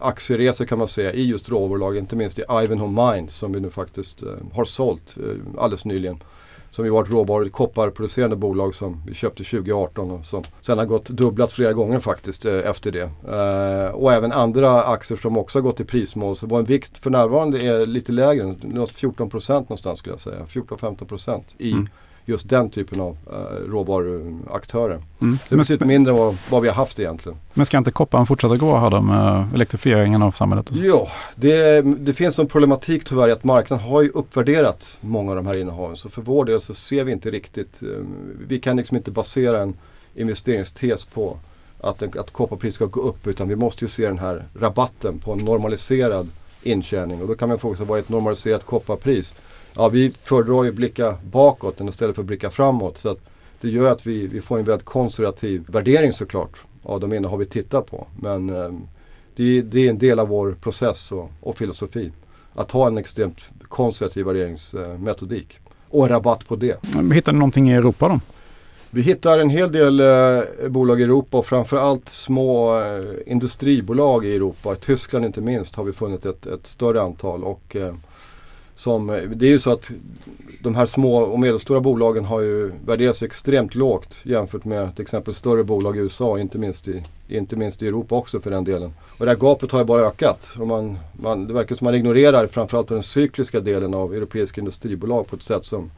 aktieresor 0.00 0.64
kan 0.64 0.78
man 0.78 0.88
säga 0.88 1.12
i 1.12 1.26
just 1.26 1.48
råvarubolag. 1.48 1.96
Inte 1.96 2.16
minst 2.16 2.38
i 2.38 2.42
Ivanhoe 2.42 3.14
Mine 3.14 3.28
som 3.28 3.52
vi 3.52 3.60
nu 3.60 3.70
faktiskt 3.70 4.22
har 4.52 4.64
sålt 4.64 5.16
alldeles 5.58 5.84
nyligen. 5.84 6.22
Som 6.70 6.84
ju 6.84 6.90
var 6.90 7.02
ett 7.02 7.10
råvaru 7.10 7.50
kopparproducerande 7.50 8.36
bolag 8.36 8.74
som 8.74 9.02
vi 9.06 9.14
köpte 9.14 9.44
2018 9.44 10.10
och 10.10 10.24
som 10.26 10.42
sen 10.62 10.78
har 10.78 10.84
gått 10.84 11.08
dubblat 11.08 11.52
flera 11.52 11.72
gånger 11.72 12.00
faktiskt 12.00 12.44
eh, 12.44 12.54
efter 12.54 12.92
det. 12.92 13.10
Eh, 13.28 13.94
och 13.94 14.12
även 14.12 14.32
andra 14.32 14.82
aktier 14.82 15.18
som 15.18 15.38
också 15.38 15.58
har 15.58 15.62
gått 15.62 15.80
i 15.80 15.84
prismål. 15.84 16.36
Så 16.36 16.46
vår 16.46 16.62
vikt 16.62 16.98
för 16.98 17.10
närvarande 17.10 17.60
är 17.60 17.86
lite 17.86 18.12
lägre, 18.12 18.44
14% 18.44 19.52
någonstans 19.52 19.98
skulle 19.98 20.12
jag 20.12 20.20
säga. 20.20 20.44
14-15% 20.48 21.42
i 21.58 21.72
mm 21.72 21.88
just 22.24 22.48
den 22.48 22.70
typen 22.70 23.00
av 23.00 23.16
uh, 23.32 23.70
råvaruaktörer. 23.70 25.02
Mm. 25.20 25.38
Så 25.38 25.44
det 25.48 25.54
är 25.54 25.56
betydligt 25.56 25.88
mindre 25.88 26.12
än 26.12 26.18
vad, 26.18 26.36
vad, 26.50 26.62
vi 26.62 26.68
har 26.68 26.74
haft 26.74 27.00
egentligen. 27.00 27.38
Men 27.54 27.66
ska 27.66 27.78
inte 27.78 27.90
kopparn 27.90 28.26
fortsätta 28.26 28.56
gå 28.56 28.78
här 28.78 28.90
då 28.90 29.00
med 29.00 29.48
elektrifieringen 29.54 30.22
av 30.22 30.32
samhället? 30.32 30.70
Ja, 30.72 31.08
det, 31.34 31.80
det 31.82 32.14
finns 32.14 32.38
en 32.38 32.46
problematik 32.46 33.04
tyvärr 33.04 33.28
i 33.28 33.32
att 33.32 33.44
marknaden 33.44 33.86
har 33.86 34.02
ju 34.02 34.08
uppvärderat 34.08 34.98
många 35.00 35.30
av 35.30 35.36
de 35.36 35.46
här 35.46 35.58
innehaven. 35.58 35.96
Så 35.96 36.08
för 36.08 36.22
vår 36.22 36.44
del 36.44 36.60
så 36.60 36.74
ser 36.74 37.04
vi 37.04 37.12
inte 37.12 37.30
riktigt, 37.30 37.82
uh, 37.82 38.04
vi 38.48 38.58
kan 38.58 38.76
liksom 38.76 38.96
inte 38.96 39.10
basera 39.10 39.60
en 39.60 39.74
investeringstes 40.14 41.04
på 41.04 41.36
att, 41.80 42.16
att 42.16 42.30
kopparpris 42.30 42.74
ska 42.74 42.86
gå 42.86 43.00
upp 43.00 43.26
utan 43.26 43.48
vi 43.48 43.56
måste 43.56 43.84
ju 43.84 43.88
se 43.88 44.06
den 44.06 44.18
här 44.18 44.44
rabatten 44.60 45.18
på 45.18 45.32
en 45.32 45.38
normaliserad 45.38 46.28
intjäning. 46.62 47.22
Och 47.22 47.28
då 47.28 47.34
kan 47.34 47.48
man 47.48 47.58
fråga 47.58 47.76
sig 47.76 47.86
vad 47.86 47.98
är 47.98 48.02
ett 48.02 48.08
normaliserat 48.08 48.66
kopparpris? 48.66 49.34
Ja, 49.74 49.88
vi 49.88 50.12
föredrar 50.22 50.64
ju 50.64 50.68
att 50.68 50.74
blicka 50.74 51.16
bakåt 51.30 51.80
istället 51.80 52.16
för 52.16 52.22
att 52.22 52.26
blicka 52.26 52.50
framåt. 52.50 52.98
Så 52.98 53.16
det 53.60 53.68
gör 53.68 53.92
att 53.92 54.06
vi, 54.06 54.26
vi 54.26 54.40
får 54.40 54.58
en 54.58 54.64
väldigt 54.64 54.86
konservativ 54.86 55.64
värdering 55.68 56.12
såklart 56.12 56.60
av 56.82 57.00
de 57.00 57.12
innehav 57.12 57.38
vi 57.38 57.46
tittar 57.46 57.80
på. 57.80 58.06
Men 58.20 58.50
eh, 58.50 58.70
det, 59.36 59.62
det, 59.62 59.86
är 59.86 59.90
en 59.90 59.98
del 59.98 60.18
av 60.18 60.28
vår 60.28 60.52
process 60.60 61.12
och, 61.12 61.30
och, 61.40 61.58
filosofi. 61.58 62.12
Att 62.54 62.70
ha 62.70 62.86
en 62.86 62.98
extremt 62.98 63.40
konservativ 63.68 64.26
värderingsmetodik. 64.26 65.58
Och 65.88 66.02
en 66.02 66.08
rabatt 66.08 66.48
på 66.48 66.56
det. 66.56 66.84
Hittar 67.12 67.32
ni 67.32 67.38
någonting 67.38 67.70
i 67.70 67.74
Europa 67.74 68.08
då? 68.08 68.20
Vi 68.92 69.02
hittar 69.02 69.38
en 69.38 69.50
hel 69.50 69.72
del 69.72 70.00
eh, 70.00 70.68
bolag 70.68 71.00
i 71.00 71.04
Europa 71.04 71.38
och 71.38 71.46
framförallt 71.46 72.08
små 72.08 72.80
eh, 72.80 73.04
industribolag 73.26 74.24
i 74.24 74.36
Europa. 74.36 74.72
I 74.72 74.76
Tyskland 74.76 75.24
inte 75.24 75.40
minst 75.40 75.74
har 75.74 75.84
vi 75.84 75.92
funnit 75.92 76.26
ett, 76.26 76.46
ett 76.46 76.66
större 76.66 77.02
antal. 77.02 77.44
Och, 77.44 77.76
eh, 77.76 77.94
som, 78.80 79.10
eh, 79.10 79.22
det 79.22 79.46
är 79.46 79.50
ju 79.50 79.58
så 79.58 79.72
att 79.72 79.90
de 80.62 80.74
här 80.74 80.86
små 80.86 81.16
och 81.16 81.40
medelstora 81.40 81.80
bolagen 81.80 82.24
har 82.24 82.40
ju 82.40 82.72
värderats 82.86 83.22
extremt 83.22 83.74
lågt 83.74 84.20
jämfört 84.22 84.64
med 84.64 84.96
till 84.96 85.02
exempel 85.02 85.34
större 85.34 85.64
bolag 85.64 85.96
i 85.96 86.00
USA, 86.00 86.38
inte 86.38 86.58
minst 86.58 86.88
i, 86.88 87.02
inte 87.28 87.56
minst 87.56 87.82
i 87.82 87.88
Europa 87.88 88.14
också 88.14 88.40
för 88.40 88.50
den 88.50 88.64
delen. 88.64 88.92
Och 89.18 89.24
det 89.26 89.30
här 89.30 89.38
gapet 89.38 89.72
har 89.72 89.78
ju 89.78 89.84
bara 89.84 90.02
ökat. 90.02 90.54
Och 90.58 90.66
man, 90.66 90.98
man, 91.12 91.46
det 91.46 91.52
verkar 91.52 91.74
som 91.74 91.84
man 91.84 91.94
ignorerar 91.94 92.46
framförallt 92.46 92.88
den 92.88 93.02
cykliska 93.02 93.60
delen 93.60 93.94
av 93.94 94.14
europeiska 94.14 94.60
industribolag 94.60 95.26
på 95.26 95.36
ett 95.36 95.42
sätt 95.42 95.64
som 95.64 95.90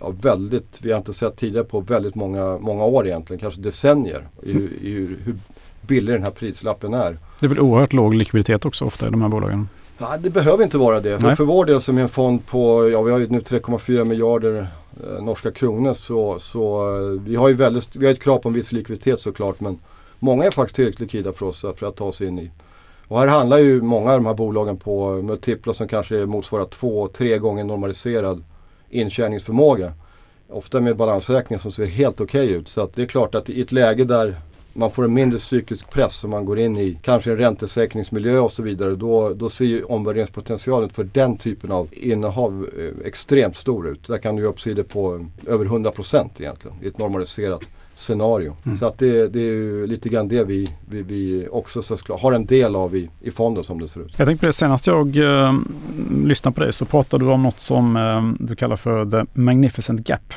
ja, 0.00 0.12
väldigt, 0.20 0.78
vi 0.82 0.90
har 0.90 0.98
inte 0.98 1.12
sett 1.12 1.36
tidigare 1.36 1.64
på 1.64 1.80
väldigt 1.80 2.14
många, 2.14 2.58
många 2.58 2.84
år 2.84 3.06
egentligen, 3.06 3.40
kanske 3.40 3.60
decennier. 3.60 4.28
I, 4.42 4.50
i 4.50 4.92
hur, 4.92 5.18
hur 5.24 5.34
billig 5.80 6.14
den 6.14 6.22
här 6.22 6.30
prislappen 6.30 6.94
är. 6.94 7.18
Det 7.40 7.46
är 7.46 7.48
väl 7.48 7.60
oerhört 7.60 7.92
låg 7.92 8.14
likviditet 8.14 8.64
också 8.64 8.84
ofta 8.84 9.06
i 9.06 9.10
de 9.10 9.22
här 9.22 9.28
bolagen? 9.28 9.68
Ja, 9.98 10.16
det 10.16 10.30
behöver 10.30 10.64
inte 10.64 10.78
vara 10.78 11.00
det. 11.00 11.20
För, 11.20 11.34
för 11.34 11.44
vår 11.44 11.64
del 11.64 11.80
som 11.80 11.98
är 11.98 12.02
en 12.02 12.08
fond 12.08 12.46
på, 12.46 12.88
ja 12.88 13.02
vi 13.02 13.12
har 13.12 13.18
ju 13.18 13.28
nu 13.28 13.38
3,4 13.38 14.04
miljarder 14.04 14.66
eh, 15.04 15.22
norska 15.24 15.50
kronor 15.50 15.92
så, 15.92 16.38
så 16.38 16.96
eh, 16.96 17.20
vi 17.20 17.36
har 17.36 17.48
ju 17.48 17.54
väldigt, 17.54 17.96
vi 17.96 18.06
har 18.06 18.12
ett 18.12 18.22
krav 18.22 18.38
på 18.38 18.48
en 18.48 18.54
viss 18.54 18.72
likviditet 18.72 19.20
såklart 19.20 19.60
men 19.60 19.78
många 20.18 20.44
är 20.44 20.50
faktiskt 20.50 20.76
tillräckligt 20.76 21.00
likvida 21.00 21.32
för 21.32 21.46
oss 21.46 21.64
för 21.76 21.86
att 21.86 21.96
ta 21.96 22.04
oss 22.04 22.20
in 22.20 22.38
i. 22.38 22.50
Och 23.08 23.18
här 23.18 23.26
handlar 23.26 23.58
ju 23.58 23.82
många 23.82 24.10
av 24.12 24.18
de 24.18 24.26
här 24.26 24.34
bolagen 24.34 24.76
på 24.76 25.22
multiplar 25.22 25.74
som 25.74 25.88
kanske 25.88 26.26
motsvarar 26.26 26.64
två, 26.64 27.08
tre 27.08 27.38
gånger 27.38 27.64
normaliserad 27.64 28.44
intjäningsförmåga. 28.90 29.92
Ofta 30.48 30.80
med 30.80 30.96
balansräkningar 30.96 31.58
som 31.58 31.72
ser 31.72 31.86
helt 31.86 32.20
okej 32.20 32.44
okay 32.44 32.56
ut. 32.56 32.68
Så 32.68 32.90
det 32.94 33.02
är 33.02 33.06
klart 33.06 33.34
att 33.34 33.50
i 33.50 33.60
ett 33.60 33.72
läge 33.72 34.04
där 34.04 34.36
man 34.74 34.90
får 34.90 35.04
en 35.04 35.14
mindre 35.14 35.38
cyklisk 35.38 35.90
press 35.90 36.24
om 36.24 36.30
man 36.30 36.44
går 36.44 36.58
in 36.58 36.76
i 36.76 36.98
kanske 37.02 37.30
en 37.30 37.36
räntesäkringsmiljö 37.36 38.38
och 38.38 38.52
så 38.52 38.62
vidare. 38.62 38.96
Då, 38.96 39.34
då 39.34 39.48
ser 39.48 39.64
ju 39.64 39.84
omvärderingspotentialen 39.84 40.90
för 40.90 41.04
den 41.04 41.36
typen 41.36 41.72
av 41.72 41.88
innehav 41.92 42.68
eh, 42.78 43.06
extremt 43.06 43.56
stor 43.56 43.88
ut. 43.88 44.06
Där 44.06 44.18
kan 44.18 44.36
du 44.36 44.42
ju 44.42 44.48
uppsidor 44.48 44.82
på 44.82 45.26
över 45.46 45.64
100% 45.64 46.28
egentligen 46.38 46.76
i 46.82 46.86
ett 46.86 46.98
normaliserat 46.98 47.70
scenario. 47.94 48.56
Mm. 48.64 48.76
Så 48.76 48.86
att 48.86 48.98
det, 48.98 49.28
det, 49.28 49.40
är 49.40 49.52
ju 49.52 49.86
lite 49.86 50.08
grann 50.08 50.28
det 50.28 50.44
vi, 50.44 50.68
vi, 50.88 51.02
vi 51.02 51.48
också 51.50 51.82
så 51.82 51.96
har 52.16 52.32
en 52.32 52.46
del 52.46 52.76
av 52.76 52.96
i, 52.96 53.10
i 53.20 53.30
fonden 53.30 53.64
som 53.64 53.80
det 53.80 53.88
ser 53.88 54.00
ut. 54.00 54.14
Jag 54.16 54.26
tänkte 54.26 54.40
på 54.40 54.46
det 54.46 54.52
senast 54.52 54.86
jag 54.86 55.16
eh, 55.16 55.54
lyssnade 56.24 56.54
på 56.54 56.60
dig 56.60 56.72
så 56.72 56.84
pratade 56.84 57.24
du 57.24 57.30
om 57.30 57.42
något 57.42 57.60
som 57.60 57.96
eh, 57.96 58.46
du 58.46 58.56
kallar 58.56 58.76
för 58.76 59.10
the 59.10 59.40
magnificent 59.40 60.08
gap. 60.08 60.34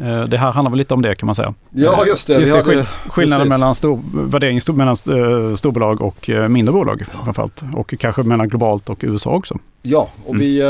Eh, 0.00 0.24
det 0.24 0.38
här 0.38 0.52
handlar 0.52 0.70
väl 0.70 0.78
lite 0.78 0.94
om 0.94 1.02
det 1.02 1.14
kan 1.14 1.26
man 1.26 1.34
säga. 1.34 1.54
Ja, 1.70 2.06
just 2.06 2.26
det. 2.26 2.38
Just 2.38 2.52
det 2.52 2.62
hade, 2.62 2.84
skillnaden 2.84 3.48
mellan 3.48 3.74
stor, 3.74 4.00
värdering 4.12 4.60
mellan 4.76 4.96
eh, 5.08 5.56
storbolag 5.56 6.00
och 6.00 6.30
eh, 6.30 6.48
mindre 6.48 6.72
bolag 6.72 7.04
framförallt. 7.24 7.62
Och 7.74 7.94
kanske 7.98 8.22
mellan 8.22 8.48
globalt 8.48 8.88
och 8.88 8.98
USA 9.02 9.30
också. 9.30 9.58
Ja, 9.82 10.08
och 10.24 10.34
mm. 10.34 10.40
vi 10.40 10.62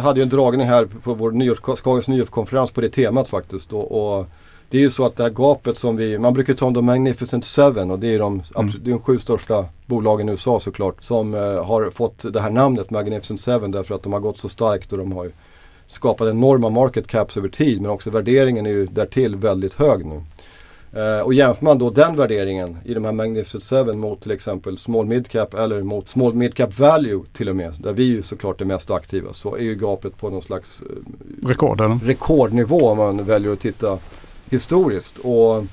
hade 0.00 0.20
ju 0.20 0.22
en 0.22 0.28
dragning 0.28 0.66
här 0.66 0.84
på 1.02 1.14
vår 1.14 1.30
nyårs, 1.30 2.08
nyårskonferens 2.08 2.70
på 2.70 2.80
det 2.80 2.88
temat 2.88 3.28
faktiskt. 3.28 3.72
Och, 3.72 4.18
och, 4.18 4.26
det 4.70 4.78
är 4.78 4.82
ju 4.82 4.90
så 4.90 5.06
att 5.06 5.16
det 5.16 5.22
här 5.22 5.30
gapet 5.30 5.78
som 5.78 5.96
vi, 5.96 6.18
man 6.18 6.34
brukar 6.34 6.54
ta 6.54 6.66
om 6.66 6.72
de 6.72 6.84
Magnificent 6.84 7.44
Seven 7.44 7.90
och 7.90 7.98
det 7.98 8.14
är 8.14 8.18
de, 8.18 8.42
mm. 8.56 8.72
de 8.80 8.98
sju 8.98 9.18
största 9.18 9.64
bolagen 9.86 10.28
i 10.28 10.32
USA 10.32 10.60
såklart. 10.60 11.04
Som 11.04 11.34
har 11.64 11.90
fått 11.90 12.32
det 12.32 12.40
här 12.40 12.50
namnet 12.50 12.90
Magnificent 12.90 13.40
Seven 13.40 13.70
därför 13.70 13.94
att 13.94 14.02
de 14.02 14.12
har 14.12 14.20
gått 14.20 14.38
så 14.38 14.48
starkt 14.48 14.92
och 14.92 14.98
de 14.98 15.12
har 15.12 15.30
skapat 15.86 16.28
enorma 16.28 16.70
market 16.70 17.06
caps 17.06 17.36
över 17.36 17.48
tid 17.48 17.80
men 17.80 17.90
också 17.90 18.10
värderingen 18.10 18.66
är 18.66 18.70
ju 18.70 18.86
därtill 18.86 19.36
väldigt 19.36 19.74
hög 19.74 20.06
nu. 20.06 20.22
Uh, 20.96 21.20
och 21.20 21.34
jämför 21.34 21.64
man 21.64 21.78
då 21.78 21.90
den 21.90 22.16
värderingen 22.16 22.78
i 22.84 22.94
de 22.94 23.04
här 23.04 23.12
Magnificent 23.12 23.86
7 23.86 23.92
mot 23.92 24.22
till 24.22 24.30
exempel 24.30 24.78
small 24.78 25.06
mid 25.06 25.28
cap 25.28 25.54
eller 25.54 25.82
mot 25.82 26.08
small 26.08 26.34
mid 26.34 26.54
cap 26.54 26.78
value 26.78 27.22
till 27.32 27.48
och 27.48 27.56
med, 27.56 27.74
där 27.78 27.92
vi 27.92 28.02
ju 28.02 28.22
såklart 28.22 28.60
är 28.60 28.64
mest 28.64 28.90
aktiva, 28.90 29.32
så 29.32 29.56
är 29.56 29.62
ju 29.62 29.74
gapet 29.74 30.16
på 30.16 30.30
någon 30.30 30.42
slags 30.42 30.82
uh, 30.82 31.48
Rekord, 31.48 31.80
eller? 31.80 31.98
rekordnivå 32.04 32.88
om 32.88 32.98
man 32.98 33.24
väljer 33.24 33.52
att 33.52 33.60
titta 33.60 33.98
historiskt. 34.50 35.18
Och 35.18 35.64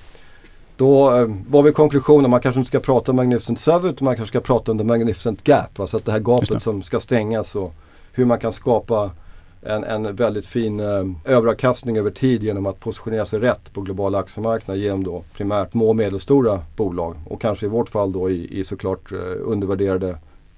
då 0.78 1.12
uh, 1.12 1.36
var 1.48 1.64
vi 1.64 1.72
konklusionen, 1.72 2.32
man 2.32 2.42
kanske 2.42 2.60
inte 2.60 2.70
ska 2.70 2.80
prata 2.80 3.12
om 3.12 3.16
Magnificent 3.16 3.60
7 3.60 3.90
utan 3.90 4.06
man 4.06 4.16
kanske 4.16 4.32
ska 4.32 4.40
prata 4.40 4.72
om 4.72 4.78
the 4.78 4.84
Magnificent 4.84 5.48
Gap. 5.48 5.80
Alltså 5.80 5.98
att 5.98 6.06
det 6.06 6.12
här 6.12 6.20
gapet 6.20 6.64
som 6.64 6.84
ska 6.84 7.00
stängas 7.00 7.56
och 7.56 7.74
hur 8.12 8.26
man 8.26 8.40
kan 8.40 8.52
skapa 8.52 9.12
en, 9.66 9.84
en 9.84 10.16
väldigt 10.16 10.48
fin 10.48 10.80
eh, 10.80 11.04
överavkastning 11.26 11.98
över 11.98 12.12
tid 12.12 12.44
genom 12.44 12.66
att 12.66 12.80
positionera 12.80 13.26
sig 13.26 13.40
rätt 13.40 13.74
på 13.74 13.82
globala 13.82 14.20
aktiemarknader 14.20 14.82
genom 14.82 15.04
då 15.04 15.24
primärt 15.34 15.72
små 15.72 15.90
och 15.90 15.96
medelstora 15.96 16.60
bolag 16.76 17.16
och 17.26 17.42
kanske 17.42 17.66
i 17.66 17.70
vårt 17.70 17.90
fall 17.90 18.12
då 18.12 18.30
i, 18.30 18.60
i 18.60 18.64
såklart 18.64 19.12
eh, 19.12 19.18
undervärderade 19.42 20.18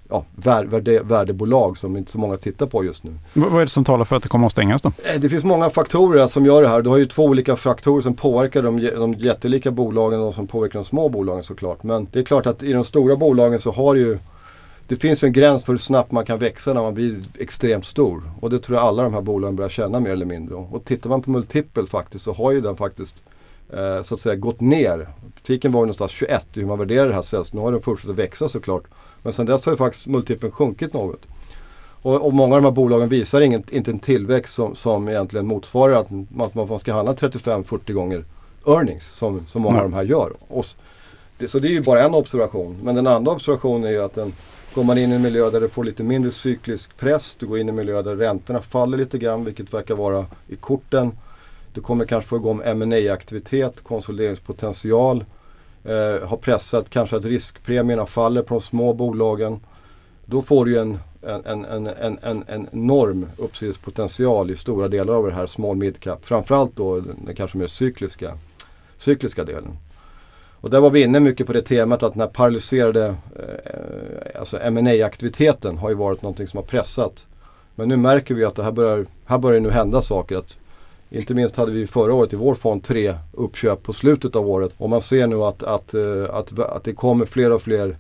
ja, 0.10 0.26
värde, 0.36 1.02
värdebolag 1.04 1.78
som 1.78 1.98
inte 1.98 2.12
så 2.12 2.18
många 2.18 2.38
tittar 2.38 2.66
på 2.66 2.84
just 2.84 3.04
nu. 3.04 3.12
vad 3.34 3.56
är 3.56 3.66
det 3.66 3.68
som 3.68 3.84
talar 3.84 4.06
för 4.06 4.16
att 4.16 4.24
det 4.24 4.30
kommer 4.30 4.46
att 4.46 4.52
stängas 4.52 4.82
då? 4.82 4.92
Eh, 5.04 5.20
det 5.20 5.30
finns 5.30 5.44
många 5.44 5.70
faktorer 5.70 6.28
som 6.28 6.46
gör 6.46 6.62
det 6.62 6.68
här. 6.68 6.82
Du 6.82 6.90
har 6.90 6.98
ju 6.98 7.06
två 7.06 7.24
olika 7.24 7.56
faktorer 7.56 8.02
som 8.02 8.14
påverkar 8.14 8.64
de, 8.64 8.90
de 8.96 9.14
jättelika 9.14 9.72
bolagen 9.72 10.20
och 10.20 10.26
de 10.26 10.34
som 10.34 10.48
påverkar 10.48 10.80
de 10.80 10.86
små 10.86 11.10
bolagen 11.10 11.44
såklart. 11.44 11.84
Men 11.84 12.08
det 12.12 12.20
är 12.20 12.24
klart 12.24 12.46
att 12.46 12.64
i 12.64 12.74
de 12.74 12.84
stora 12.84 13.16
bolagen 13.16 13.60
så 13.60 13.72
har 13.72 13.96
ju 13.96 14.18
det 14.88 14.96
finns 14.96 15.24
en 15.24 15.34
gräns 15.34 15.66
för 15.66 15.74
hur 15.74 15.78
snabbt 15.78 16.12
man 16.12 16.26
kan 16.26 16.40
växa 16.40 16.74
när 16.74 16.82
man 16.82 16.94
blir 16.94 17.22
extremt 17.40 17.86
stor. 17.86 18.24
Och 18.42 18.50
det 18.50 18.60
tror 18.60 18.78
jag 18.78 18.88
alla 18.88 19.04
de 19.04 19.14
här 19.14 19.22
bolagen 19.22 19.56
börjar 19.56 19.70
känna 19.70 20.00
mer 20.00 20.12
eller 20.12 20.26
mindre. 20.26 20.56
Och 20.56 20.86
tittar 20.86 21.10
man 21.10 21.22
på 21.22 21.30
multipel 21.30 21.88
faktiskt 21.88 22.26
så 22.26 22.34
har 22.34 22.52
ju 22.52 22.62
den 22.62 22.76
faktiskt 22.76 23.24
eh, 23.74 24.02
så 24.02 24.16
att 24.16 24.22
säga 24.22 24.36
gått 24.36 24.62
ner. 24.62 25.10
Piken 25.48 25.72
var 25.72 25.82
ju 25.82 25.86
någonstans 25.86 26.12
21 26.12 26.58
i 26.58 26.60
hur 26.60 26.68
man 26.68 26.80
värderar 26.80 27.08
det 27.08 27.14
här 27.14 27.22
säljs. 27.22 27.54
Nu 27.54 27.62
har 27.62 27.72
den 27.72 27.82
fortsatt 27.82 28.10
att 28.10 28.16
växa 28.16 28.50
såklart. 28.50 28.84
Men 29.24 29.34
sen 29.34 29.46
dess 29.46 29.66
har 29.66 29.74
ju 29.74 29.78
faktiskt 29.78 30.08
multipeln 30.08 30.52
sjunkit 30.52 30.94
något. 30.94 31.22
Och, 32.02 32.26
och, 32.26 32.34
många 32.34 32.56
av 32.56 32.62
de 32.62 32.68
här 32.68 32.76
bolagen 32.76 33.10
visar 33.10 33.42
ingen, 33.42 33.64
inte 33.72 33.92
en 33.92 34.00
tillväxt 34.00 34.54
som, 34.54 34.76
som 34.76 35.10
egentligen 35.10 35.48
motsvarar 35.48 35.94
att, 35.94 36.08
att 36.40 36.56
man 36.56 36.80
ska 36.80 36.94
handla 36.94 37.14
35-40 37.14 37.92
gånger 37.92 38.26
earnings 38.68 39.08
som, 39.08 39.46
som 39.48 39.62
många 39.62 39.76
mm. 39.76 39.86
av 39.86 39.92
de 39.92 39.96
här 39.96 40.04
gör. 40.04 40.34
Och, 40.48 40.66
det, 41.38 41.48
så 41.48 41.60
det 41.60 41.68
är 41.68 41.72
ju 41.72 41.82
bara 41.82 42.04
en 42.04 42.14
observation. 42.14 42.78
Men 42.84 42.96
den 42.96 43.08
andra 43.08 43.32
observationen 43.32 43.84
är 43.84 43.92
ju 43.92 44.04
att 44.04 44.14
den 44.14 44.34
Går 44.76 44.84
man 44.84 44.98
in 44.98 45.12
i 45.12 45.16
en 45.16 45.22
miljö 45.22 45.50
där 45.50 45.60
det 45.60 45.70
får 45.70 45.84
lite 45.84 46.04
mindre 46.04 46.32
cyklisk 46.32 46.98
press, 46.98 47.36
du 47.40 47.46
går 47.46 47.60
in 47.60 47.68
i 47.68 47.70
en 47.70 47.76
miljö 47.76 48.02
där 48.02 48.16
räntorna 48.16 48.62
faller 48.62 48.98
lite 48.98 49.18
grann, 49.18 49.46
vilket 49.46 49.74
verkar 49.74 49.96
vara 49.96 50.26
i 50.48 50.56
korten. 50.56 51.12
Du 51.74 51.82
kommer 51.82 52.06
kanske 52.06 52.30
få 52.30 52.36
igång 52.36 52.62
ma 52.76 53.12
aktivitet 53.14 53.84
konsolideringspotential. 53.84 55.26
Eh, 55.84 56.28
har 56.28 56.38
pressat 56.38 56.90
kanske 56.90 57.16
att 57.16 57.26
riskpremierna 57.26 58.06
faller 58.06 58.42
på 58.42 58.54
de 58.54 58.62
små 58.62 58.94
bolagen. 58.94 59.60
Då 60.26 60.42
får 60.42 60.66
du 60.66 60.80
en, 60.80 60.98
en, 61.22 61.46
en, 61.46 61.66
en, 61.66 62.18
en, 62.22 62.44
en 62.48 62.68
enorm 62.72 63.26
uppsidespotential 63.38 64.52
i 64.52 64.56
stora 64.56 64.88
delar 64.88 65.14
av 65.14 65.26
det 65.28 65.34
här 65.34 65.48
small 65.48 65.76
mid 65.76 66.00
cap. 66.00 66.26
Framförallt 66.26 66.76
då 66.76 67.00
den 67.00 67.36
kanske 67.36 67.58
mer 67.58 67.68
cykliska 67.68 68.38
cykliska 68.98 69.44
delen. 69.44 69.78
Och 70.66 70.72
där 70.72 70.80
var 70.80 70.90
vi 70.90 71.02
inne 71.02 71.20
mycket 71.20 71.48
på 71.48 71.54
det 71.54 71.62
temat 71.62 72.04
att 72.04 72.14
den 72.14 72.22
här 72.22 72.28
paralyserade 72.28 73.16
eh, 73.36 74.40
alltså 74.40 74.72
ma 74.72 75.06
aktiviteten 75.06 75.78
har 75.78 75.90
ju 75.90 75.96
varit 75.96 76.22
någonting 76.22 76.48
som 76.48 76.58
har 76.58 76.64
pressat. 76.64 77.26
Men 77.76 77.90
nu 77.90 77.98
märker 77.98 78.36
vi 78.36 78.46
att 78.46 78.56
det 78.56 78.64
här 78.64 78.72
börjar, 78.72 79.06
här 79.26 79.38
börjar 79.38 79.60
nu 79.60 79.70
hända 79.70 80.02
saker. 80.02 80.38
Att, 80.38 80.58
inte 81.10 81.34
minst 81.34 81.56
hade 81.56 81.72
vi 81.72 81.88
förra 81.88 82.14
året 82.14 82.34
i 82.34 82.36
vår 82.36 82.56
fond 82.56 82.84
tre 82.84 83.16
uppköp 83.32 83.84
på 83.84 83.94
slutet 83.94 84.36
av 84.36 84.50
året. 84.50 84.74
Och 84.78 84.90
man 84.90 85.02
ser 85.02 85.28
nu 85.28 85.36
att, 85.36 85.64
att, 85.64 85.94
eh, 85.94 86.36
att, 86.36 86.60
att 86.60 86.84
det 86.84 86.94
kommer 86.94 87.26
fler 87.26 87.52
och 87.52 87.62
fler 87.62 87.98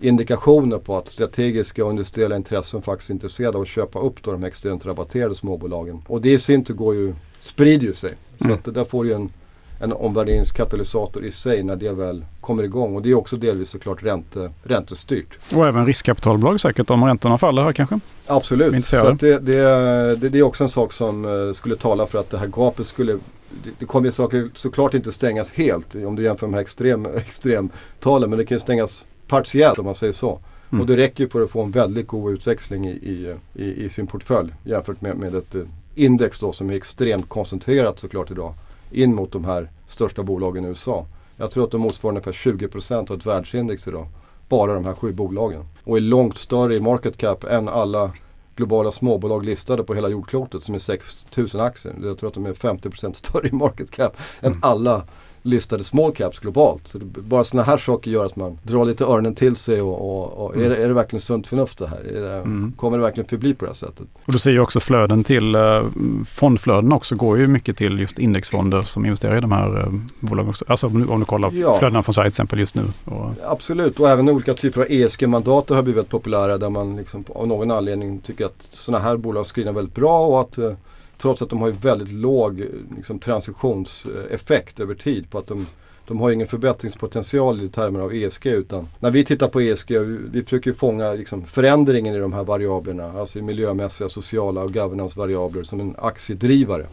indikationer 0.00 0.78
på 0.78 0.96
att 0.96 1.08
strategiska 1.08 1.84
och 1.84 1.90
industriella 1.90 2.36
intressen 2.36 2.82
faktiskt 2.82 3.10
är 3.10 3.14
intresserade 3.14 3.56
av 3.56 3.62
att 3.62 3.68
köpa 3.68 3.98
upp 3.98 4.22
då 4.22 4.32
de 4.32 4.44
extremt 4.44 4.86
rabatterade 4.86 5.34
småbolagen. 5.34 6.02
Och 6.06 6.20
det 6.20 6.32
i 6.32 6.38
sin 6.38 6.64
tur 6.64 6.74
går 6.74 6.94
ju, 6.94 7.14
sprider 7.40 7.86
ju 7.86 7.94
sig. 7.94 8.12
Så 8.38 8.44
mm. 8.44 8.56
att 8.56 8.74
där 8.74 8.84
får 8.84 9.06
ju 9.06 9.12
en 9.12 9.30
en 9.80 9.92
omvärderingskatalysator 9.92 11.24
i 11.24 11.30
sig 11.30 11.62
när 11.62 11.76
det 11.76 11.92
väl 11.92 12.24
kommer 12.40 12.62
igång. 12.62 12.96
Och 12.96 13.02
det 13.02 13.10
är 13.10 13.14
också 13.14 13.36
delvis 13.36 13.70
såklart 13.70 14.02
ränte, 14.02 14.50
räntestyrt. 14.62 15.38
Och 15.54 15.66
även 15.66 15.86
riskkapitalbolag 15.86 16.60
säkert 16.60 16.90
om 16.90 17.04
räntorna 17.04 17.38
faller 17.38 17.62
här 17.62 17.72
kanske? 17.72 18.00
Absolut. 18.26 18.84
Så 18.84 19.10
det, 19.10 19.38
det, 19.38 20.30
det, 20.30 20.38
är 20.38 20.42
också 20.42 20.64
en 20.64 20.70
sak 20.70 20.92
som 20.92 21.24
uh, 21.24 21.52
skulle 21.52 21.76
tala 21.76 22.06
för 22.06 22.18
att 22.18 22.30
det 22.30 22.38
här 22.38 22.46
gapet 22.46 22.86
skulle 22.86 23.18
det, 23.64 23.70
det 23.78 23.86
kommer 23.86 24.10
saker 24.10 24.50
såklart 24.54 24.94
inte 24.94 25.12
stängas 25.12 25.50
helt 25.50 25.94
om 25.94 26.16
du 26.16 26.22
jämför 26.22 26.46
med 26.46 26.52
de 26.52 26.54
här 26.54 26.62
extrem, 26.62 27.06
extremtalen. 27.16 28.30
Men 28.30 28.38
det 28.38 28.44
kan 28.44 28.60
stängas 28.60 29.06
partiellt 29.28 29.78
om 29.78 29.84
man 29.84 29.94
säger 29.94 30.12
så. 30.12 30.40
Mm. 30.70 30.80
Och 30.80 30.86
det 30.86 30.96
räcker 30.96 31.26
för 31.26 31.42
att 31.42 31.50
få 31.50 31.62
en 31.62 31.70
väldigt 31.70 32.06
god 32.06 32.32
utväxling 32.32 32.88
i, 32.88 32.90
i, 32.90 33.34
i, 33.54 33.84
i 33.84 33.88
sin 33.88 34.06
portfälj 34.06 34.54
jämfört 34.64 35.00
med, 35.00 35.16
med 35.16 35.34
ett 35.34 35.54
eh, 35.54 35.62
index 35.94 36.38
då 36.38 36.52
som 36.52 36.70
är 36.70 36.74
extremt 36.74 37.28
koncentrerat 37.28 37.98
såklart 37.98 38.30
idag 38.30 38.54
in 38.94 39.14
mot 39.14 39.32
de 39.32 39.44
här 39.44 39.70
största 39.86 40.22
bolagen 40.22 40.64
i 40.64 40.68
USA. 40.68 41.06
Jag 41.36 41.50
tror 41.50 41.64
att 41.64 41.70
de 41.70 41.80
motsvarar 41.80 42.12
ungefär 42.12 42.32
20% 42.32 43.10
av 43.10 43.18
ett 43.18 43.26
världsindex 43.26 43.88
idag. 43.88 44.06
Bara 44.48 44.74
de 44.74 44.84
här 44.84 44.94
sju 44.94 45.12
bolagen. 45.12 45.64
Och 45.84 45.96
är 45.96 46.00
långt 46.00 46.38
större 46.38 46.76
i 46.76 46.80
market 46.80 47.16
cap 47.16 47.44
än 47.44 47.68
alla 47.68 48.12
globala 48.56 48.92
småbolag 48.92 49.44
listade 49.44 49.84
på 49.84 49.94
hela 49.94 50.08
jordklotet 50.08 50.64
som 50.64 50.74
är 50.74 50.78
6000 50.78 51.60
aktier. 51.60 51.94
Jag 52.02 52.18
tror 52.18 52.28
att 52.28 52.34
de 52.34 52.46
är 52.46 52.52
50% 52.52 53.12
större 53.12 53.48
i 53.48 53.52
market 53.52 53.90
cap 53.90 54.16
mm. 54.40 54.52
än 54.52 54.58
alla 54.62 55.02
listade 55.46 55.84
small 55.84 56.12
caps 56.12 56.38
globalt. 56.38 56.88
Så 56.88 56.98
det, 56.98 57.04
bara 57.04 57.44
sådana 57.44 57.66
här 57.66 57.78
saker 57.78 58.10
gör 58.10 58.26
att 58.26 58.36
man 58.36 58.58
drar 58.62 58.84
lite 58.84 59.04
öronen 59.04 59.34
till 59.34 59.56
sig 59.56 59.82
och, 59.82 60.00
och, 60.00 60.44
och 60.44 60.54
mm. 60.54 60.66
är, 60.66 60.70
det, 60.70 60.84
är 60.84 60.88
det 60.88 60.94
verkligen 60.94 61.20
sunt 61.20 61.46
förnuft 61.46 61.78
det 61.78 61.88
här? 61.88 62.02
Det, 62.12 62.34
mm. 62.36 62.72
Kommer 62.76 62.98
det 62.98 63.04
verkligen 63.04 63.28
förbli 63.28 63.54
på 63.54 63.64
det 63.64 63.70
här 63.70 63.74
sättet? 63.74 64.06
Och 64.26 64.32
du 64.32 64.38
ser 64.38 64.50
ju 64.50 64.60
också 64.60 64.80
flöden 64.80 65.24
till, 65.24 65.54
eh, 65.54 65.82
fondflöden 66.26 66.92
också 66.92 67.16
går 67.16 67.38
ju 67.38 67.46
mycket 67.46 67.76
till 67.76 68.00
just 68.00 68.18
indexfonder 68.18 68.82
som 68.82 69.04
investerar 69.04 69.38
i 69.38 69.40
de 69.40 69.52
här 69.52 69.80
eh, 69.80 69.92
bolagen 70.20 70.50
också. 70.50 70.64
Alltså 70.68 70.86
om 70.86 71.20
du 71.20 71.24
kollar 71.24 71.52
ja. 71.52 71.78
flödena 71.78 72.02
från 72.02 72.14
Sverige 72.14 72.30
till 72.30 72.34
exempel 72.34 72.58
just 72.58 72.74
nu. 72.74 72.82
Och... 73.04 73.30
Absolut 73.42 74.00
och 74.00 74.10
även 74.10 74.28
olika 74.28 74.54
typer 74.54 74.80
av 74.80 74.86
ESG-mandat 74.90 75.68
har 75.68 75.82
blivit 75.82 76.08
populära 76.08 76.58
där 76.58 76.70
man 76.70 76.96
liksom 76.96 77.24
av 77.28 77.46
någon 77.46 77.70
anledning 77.70 78.18
tycker 78.18 78.46
att 78.46 78.66
sådana 78.70 79.04
här 79.04 79.16
bolag 79.16 79.46
screenar 79.46 79.72
väldigt 79.72 79.94
bra 79.94 80.26
och 80.26 80.40
att 80.40 80.58
eh, 80.58 80.72
Trots 81.18 81.42
att 81.42 81.50
de 81.50 81.60
har 81.60 81.70
väldigt 81.70 82.12
låg 82.12 82.64
liksom, 82.96 83.18
transitionseffekt 83.18 84.80
över 84.80 84.94
tid 84.94 85.30
på 85.30 85.38
att 85.38 85.46
de 85.46 85.66
de 86.06 86.20
har 86.20 86.30
ingen 86.30 86.46
förbättringspotential 86.46 87.62
i 87.62 87.68
termer 87.68 88.00
av 88.00 88.14
ESG 88.14 88.46
utan 88.46 88.88
när 88.98 89.10
vi 89.10 89.24
tittar 89.24 89.48
på 89.48 89.60
ESG, 89.60 89.98
vi, 89.98 90.18
vi 90.32 90.44
försöker 90.44 90.72
fånga 90.72 91.12
liksom, 91.12 91.46
förändringen 91.46 92.14
i 92.14 92.18
de 92.18 92.32
här 92.32 92.44
variablerna, 92.44 93.12
alltså 93.12 93.38
miljömässiga, 93.42 94.08
sociala 94.08 94.62
och 94.62 94.72
governance-variabler 94.74 95.64
som 95.64 95.80
en 95.80 95.94
aktiedrivare. 95.98 96.86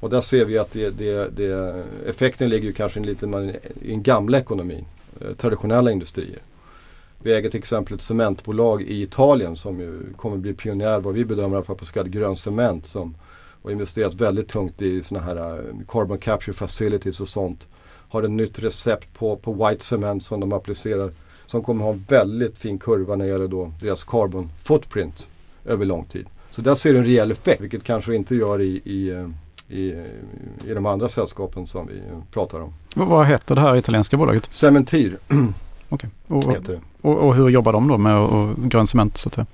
Och 0.00 0.10
där 0.10 0.20
ser 0.20 0.44
vi 0.44 0.58
att 0.58 0.72
det, 0.72 0.90
det, 0.90 1.36
det, 1.36 1.84
effekten 2.06 2.48
ligger 2.48 2.72
kanske 2.72 3.00
lite 3.00 3.26
i 3.82 3.92
en 3.92 4.02
gamla 4.02 4.38
ekonomi, 4.38 4.84
eh, 5.20 5.34
traditionella 5.36 5.90
industrier. 5.90 6.38
Vi 7.22 7.34
äger 7.34 7.50
till 7.50 7.58
exempel 7.58 7.94
ett 7.94 8.02
cementbolag 8.02 8.82
i 8.82 9.02
Italien 9.02 9.56
som 9.56 9.80
ju 9.80 10.00
kommer 10.16 10.36
bli 10.36 10.54
pionjär 10.54 11.00
vad 11.00 11.14
vi 11.14 11.24
bedömer 11.24 11.60
på 11.60 11.84
så 11.84 11.92
kallad 11.92 12.10
grön 12.12 12.36
cement 12.36 12.86
som 12.86 13.14
och 13.62 13.72
investerat 13.72 14.14
väldigt 14.14 14.48
tungt 14.48 14.82
i 14.82 15.02
sådana 15.02 15.26
här 15.26 15.58
uh, 15.58 15.74
carbon 15.88 16.18
capture 16.18 16.52
facilities 16.52 17.20
och 17.20 17.28
sånt. 17.28 17.68
Har 18.08 18.22
ett 18.22 18.30
nytt 18.30 18.58
recept 18.58 19.14
på, 19.14 19.36
på 19.36 19.52
white 19.52 19.84
cement 19.84 20.24
som 20.24 20.40
de 20.40 20.52
applicerar. 20.52 21.10
Som 21.46 21.62
kommer 21.62 21.84
ha 21.84 21.92
en 21.92 22.04
väldigt 22.08 22.58
fin 22.58 22.78
kurva 22.78 23.16
när 23.16 23.24
det 23.24 23.30
gäller 23.30 23.48
då 23.48 23.72
deras 23.80 24.04
carbon 24.04 24.50
footprint 24.62 25.26
över 25.64 25.84
lång 25.84 26.04
tid. 26.04 26.26
Så 26.50 26.62
där 26.62 26.74
ser 26.74 26.92
du 26.92 26.98
en 26.98 27.04
rejäl 27.04 27.30
effekt, 27.30 27.60
vilket 27.60 27.84
kanske 27.84 28.14
inte 28.14 28.34
gör 28.34 28.60
i, 28.60 28.82
i 28.84 29.12
uh, 29.12 29.28
i, 29.70 29.94
i 30.66 30.74
de 30.74 30.86
andra 30.86 31.08
sällskapen 31.08 31.66
som 31.66 31.86
vi 31.86 32.02
pratar 32.30 32.60
om. 32.60 32.74
Vad 32.94 33.26
heter 33.26 33.54
det 33.54 33.60
här 33.60 33.76
italienska 33.76 34.16
bolaget? 34.16 34.52
Cementir. 34.52 35.18
Okej, 35.88 36.10
okay. 36.28 36.76
och, 37.02 37.10
och, 37.10 37.26
och, 37.26 37.34
hur 37.34 37.48
jobbar 37.48 37.72
de 37.72 37.88
då 37.88 37.98
med 37.98 38.28
grön 38.70 38.86
cement? 38.86 39.16
Så 39.16 39.28
att 39.28 39.34
säga? 39.34 39.46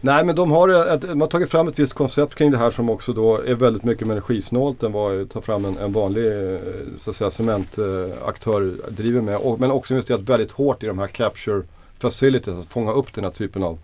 Nej 0.00 0.24
men 0.24 0.36
de 0.36 0.50
har, 0.50 0.68
ett, 0.94 1.00
de 1.00 1.20
har 1.20 1.28
tagit 1.28 1.50
fram 1.50 1.68
ett 1.68 1.78
visst 1.78 1.92
koncept 1.92 2.34
kring 2.34 2.50
det 2.50 2.58
här 2.58 2.70
som 2.70 2.90
också 2.90 3.12
då 3.12 3.42
är 3.42 3.54
väldigt 3.54 3.84
mycket 3.84 4.06
mer 4.06 4.14
energisnålt 4.14 4.82
än 4.82 4.92
vad 4.92 5.30
ta 5.30 5.40
fram 5.40 5.64
en, 5.64 5.78
en 5.78 5.92
vanlig 5.92 6.26
eh, 6.26 6.58
så 6.98 7.10
att 7.10 7.16
säga, 7.16 7.30
cementaktör 7.30 8.76
driver 8.88 9.20
med. 9.20 9.36
Och, 9.36 9.60
men 9.60 9.70
också 9.70 9.94
investerat 9.94 10.22
väldigt 10.22 10.50
hårt 10.50 10.82
i 10.82 10.86
de 10.86 10.98
här 10.98 11.06
capture 11.06 11.62
facilities, 11.98 12.58
att 12.58 12.72
fånga 12.72 12.92
upp 12.92 13.14
den 13.14 13.24
här 13.24 13.30
typen 13.30 13.62
av 13.62 13.78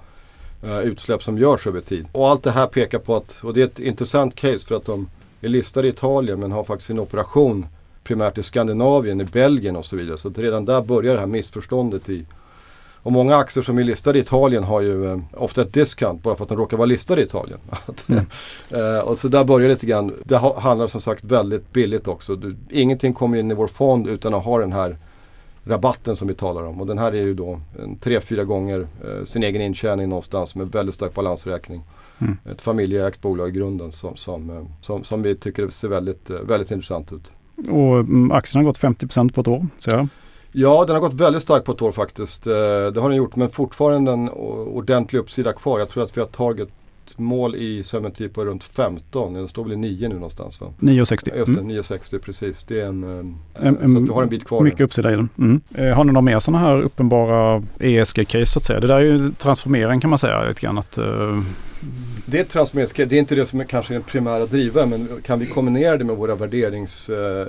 eh, 0.63 0.79
utsläpp 0.79 1.23
som 1.23 1.39
görs 1.39 1.67
över 1.67 1.81
tid. 1.81 2.07
Och 2.13 2.29
allt 2.29 2.43
det 2.43 2.51
här 2.51 2.67
pekar 2.67 2.99
på 2.99 3.17
att, 3.17 3.41
och 3.43 3.55
det 3.55 3.61
är 3.61 3.67
ett 3.67 3.81
intressant 3.81 4.35
case 4.35 4.67
för 4.67 4.75
att 4.75 4.85
de 4.85 5.09
är 5.41 5.49
listade 5.49 5.87
i 5.87 5.91
Italien 5.91 6.41
men 6.41 6.53
har 6.53 6.65
faktiskt 6.65 6.87
sin 6.87 6.99
operation 6.99 7.67
primärt 8.05 8.39
i 8.39 8.43
Skandinavien, 8.43 9.21
i 9.21 9.25
Belgien 9.25 9.77
och 9.77 9.85
så 9.85 9.97
vidare. 9.97 10.19
Så 10.19 10.29
att 10.29 10.39
redan 10.39 10.65
där 10.65 10.83
börjar 10.83 11.15
det 11.15 11.21
här 11.21 11.27
missförståndet 11.27 12.09
i 12.09 12.27
och 13.05 13.13
många 13.13 13.37
aktier 13.37 13.65
som 13.65 13.79
är 13.79 13.85
listade 13.85 14.19
i 14.19 14.23
Italien 14.23 14.65
har 14.65 14.81
ju 14.81 15.13
eh, 15.13 15.19
ofta 15.33 15.63
ett 15.63 15.73
discount 15.73 16.23
bara 16.23 16.37
för 16.37 16.43
att 16.43 16.49
de 16.49 16.59
råkar 16.59 16.77
vara 16.77 16.87
listade 16.87 17.21
i 17.21 17.25
Italien. 17.25 17.59
Mm. 18.09 18.27
eh, 18.71 18.99
och 18.99 19.19
så 19.19 19.29
där 19.29 19.45
börjar 19.45 19.69
lite 19.69 19.87
grann. 19.87 20.15
Det 20.25 20.37
ha, 20.37 20.61
handlar 20.61 20.87
som 20.87 21.01
sagt 21.01 21.25
väldigt 21.25 21.73
billigt 21.73 22.09
också. 22.09 22.37
Du, 22.37 22.57
ingenting 22.71 23.13
kommer 23.13 23.39
in 23.39 23.51
i 23.51 23.55
vår 23.55 23.67
fond 23.67 24.07
utan 24.07 24.35
att 24.35 24.45
ha 24.45 24.59
den 24.59 24.73
här 24.73 24.97
rabatten 25.65 26.17
som 26.17 26.29
vi 26.29 26.35
talar 26.35 26.63
om. 26.63 26.81
Och 26.81 26.87
den 26.87 26.99
här 26.99 27.13
är 27.13 27.23
ju 27.23 27.35
då 27.35 27.61
tre, 28.01 28.21
fyra 28.21 28.45
gånger 28.45 28.87
eh, 29.05 29.25
sin 29.25 29.43
egen 29.43 29.63
intjäning 29.63 30.09
någonstans 30.09 30.55
med 30.55 30.73
väldigt 30.73 30.95
stark 30.95 31.15
balansräkning. 31.15 31.83
Mm. 32.19 32.37
Ett 32.53 32.63
familjeägt 32.63 33.23
bolag 33.23 33.49
i 33.49 33.53
grunden 33.53 33.93
som, 33.93 34.17
som, 34.17 34.51
eh, 34.51 34.63
som, 34.81 35.05
som 35.05 35.23
vi 35.23 35.37
tycker 35.37 35.69
ser 35.69 35.89
väldigt, 35.89 36.31
eh, 36.31 36.37
väldigt 36.37 36.71
intressant 36.71 37.13
ut. 37.13 37.33
Och 37.57 37.99
mm, 37.99 38.31
aktien 38.33 38.65
har 38.65 38.67
gått 38.67 38.81
50% 38.81 39.33
på 39.33 39.41
ett 39.41 39.49
år, 39.49 39.67
ser 39.79 39.93
jag. 39.93 40.09
Ja, 40.57 40.85
den 40.85 40.95
har 40.95 41.01
gått 41.01 41.15
väldigt 41.15 41.43
starkt 41.43 41.67
på 41.67 41.73
ett 41.73 41.83
år 41.83 41.93
faktiskt. 41.93 42.47
Eh, 42.47 42.53
det 42.53 43.01
har 43.01 43.09
den 43.09 43.17
gjort, 43.17 43.37
men 43.37 43.51
fortfarande 43.51 44.13
en 44.13 44.29
ordentlig 44.29 45.19
uppsida 45.19 45.53
kvar. 45.53 45.79
Jag 45.79 45.89
tror 45.89 46.03
att 46.03 46.17
vi 46.17 46.21
har 46.21 46.29
tagit 46.29 46.69
mål 47.17 47.55
i 47.55 47.83
Cemetery 47.83 48.29
på 48.29 48.45
runt 48.45 48.65
15. 48.65 49.35
Den 49.35 49.49
står 49.49 49.65
väl 49.65 49.73
i 49.73 49.77
9 49.77 50.09
nu 50.09 50.15
någonstans 50.15 50.61
va? 50.61 50.67
9,60. 50.81 51.37
Just 51.37 51.55
det, 51.55 51.61
mm. 51.61 51.71
9,60 51.71 52.19
precis. 52.19 52.65
Det 52.65 52.81
är 52.81 52.87
en, 52.87 53.05
en, 53.05 53.37
eh, 53.55 53.67
en, 53.67 53.93
så 53.93 53.99
att 53.99 54.05
vi 54.05 54.13
har 54.13 54.23
en 54.23 54.29
bit 54.29 54.45
kvar. 54.45 54.63
Mycket 54.63 54.81
uppsida 54.81 55.13
i 55.13 55.17
den. 55.17 55.29
Mm. 55.39 55.61
Eh, 55.75 55.97
har 55.97 56.05
ni 56.05 56.13
några 56.13 56.25
mer 56.25 56.39
sådana 56.39 56.67
här 56.67 56.83
uppenbara 56.83 57.63
ESG-case 57.79 58.45
så 58.45 58.59
att 58.59 58.65
säga? 58.65 58.81
Det 58.81 58.87
där 58.87 58.97
är 58.97 59.01
ju 59.01 59.33
transformering 59.33 60.01
kan 60.01 60.11
man 60.11 60.19
säga 60.19 60.49
lite 60.49 60.61
grann. 60.61 60.79
Att, 60.79 60.99
uh, 60.99 61.43
det 62.27 62.41
är 62.41 62.45
transformeringscase. 62.45 63.05
Det 63.05 63.17
är 63.17 63.19
inte 63.19 63.35
det 63.35 63.47
som 63.47 63.61
är 63.61 63.65
kanske 63.65 63.95
den 63.95 64.03
primära 64.03 64.47
drivaren 64.47 64.91
men 64.91 65.23
kan 65.23 65.39
vi 65.39 65.47
kombinera 65.47 65.97
det 65.97 66.05
med 66.05 66.17
våra 66.17 66.35
värderings, 66.35 67.09
eh, 67.09 67.47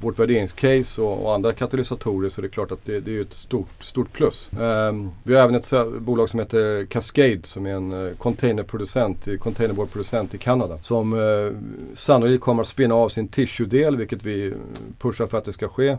vårt 0.00 0.18
värderingscase 0.18 1.02
och, 1.02 1.24
och, 1.24 1.34
andra 1.34 1.52
katalysatorer 1.52 2.28
så 2.28 2.40
är 2.40 2.42
det 2.42 2.48
klart 2.48 2.72
att 2.72 2.84
det, 2.84 3.00
det 3.00 3.16
är 3.16 3.20
ett 3.20 3.32
stort, 3.32 3.68
stort 3.84 4.12
plus. 4.12 4.50
Um, 4.58 5.10
vi 5.22 5.34
har 5.34 5.42
även 5.42 5.54
ett 5.54 5.72
bolag 6.00 6.28
som 6.28 6.40
heter 6.40 6.86
Cascade 6.86 7.40
som 7.42 7.66
är 7.66 7.70
en 7.70 8.06
eh, 8.06 8.14
containerproducent, 8.14 9.28
containerboardproducent 9.40 10.34
i 10.34 10.38
Kanada 10.38 10.78
som 10.82 11.12
eh, 11.12 11.58
sannolikt 11.94 12.44
kommer 12.44 12.62
att 12.62 12.68
spinna 12.68 12.94
av 12.94 13.08
sin 13.08 13.28
tissue-del 13.28 13.96
vilket 13.96 14.22
vi 14.22 14.54
pushar 14.98 15.26
för 15.26 15.38
att 15.38 15.44
det 15.44 15.52
ska 15.52 15.68
ske 15.68 15.96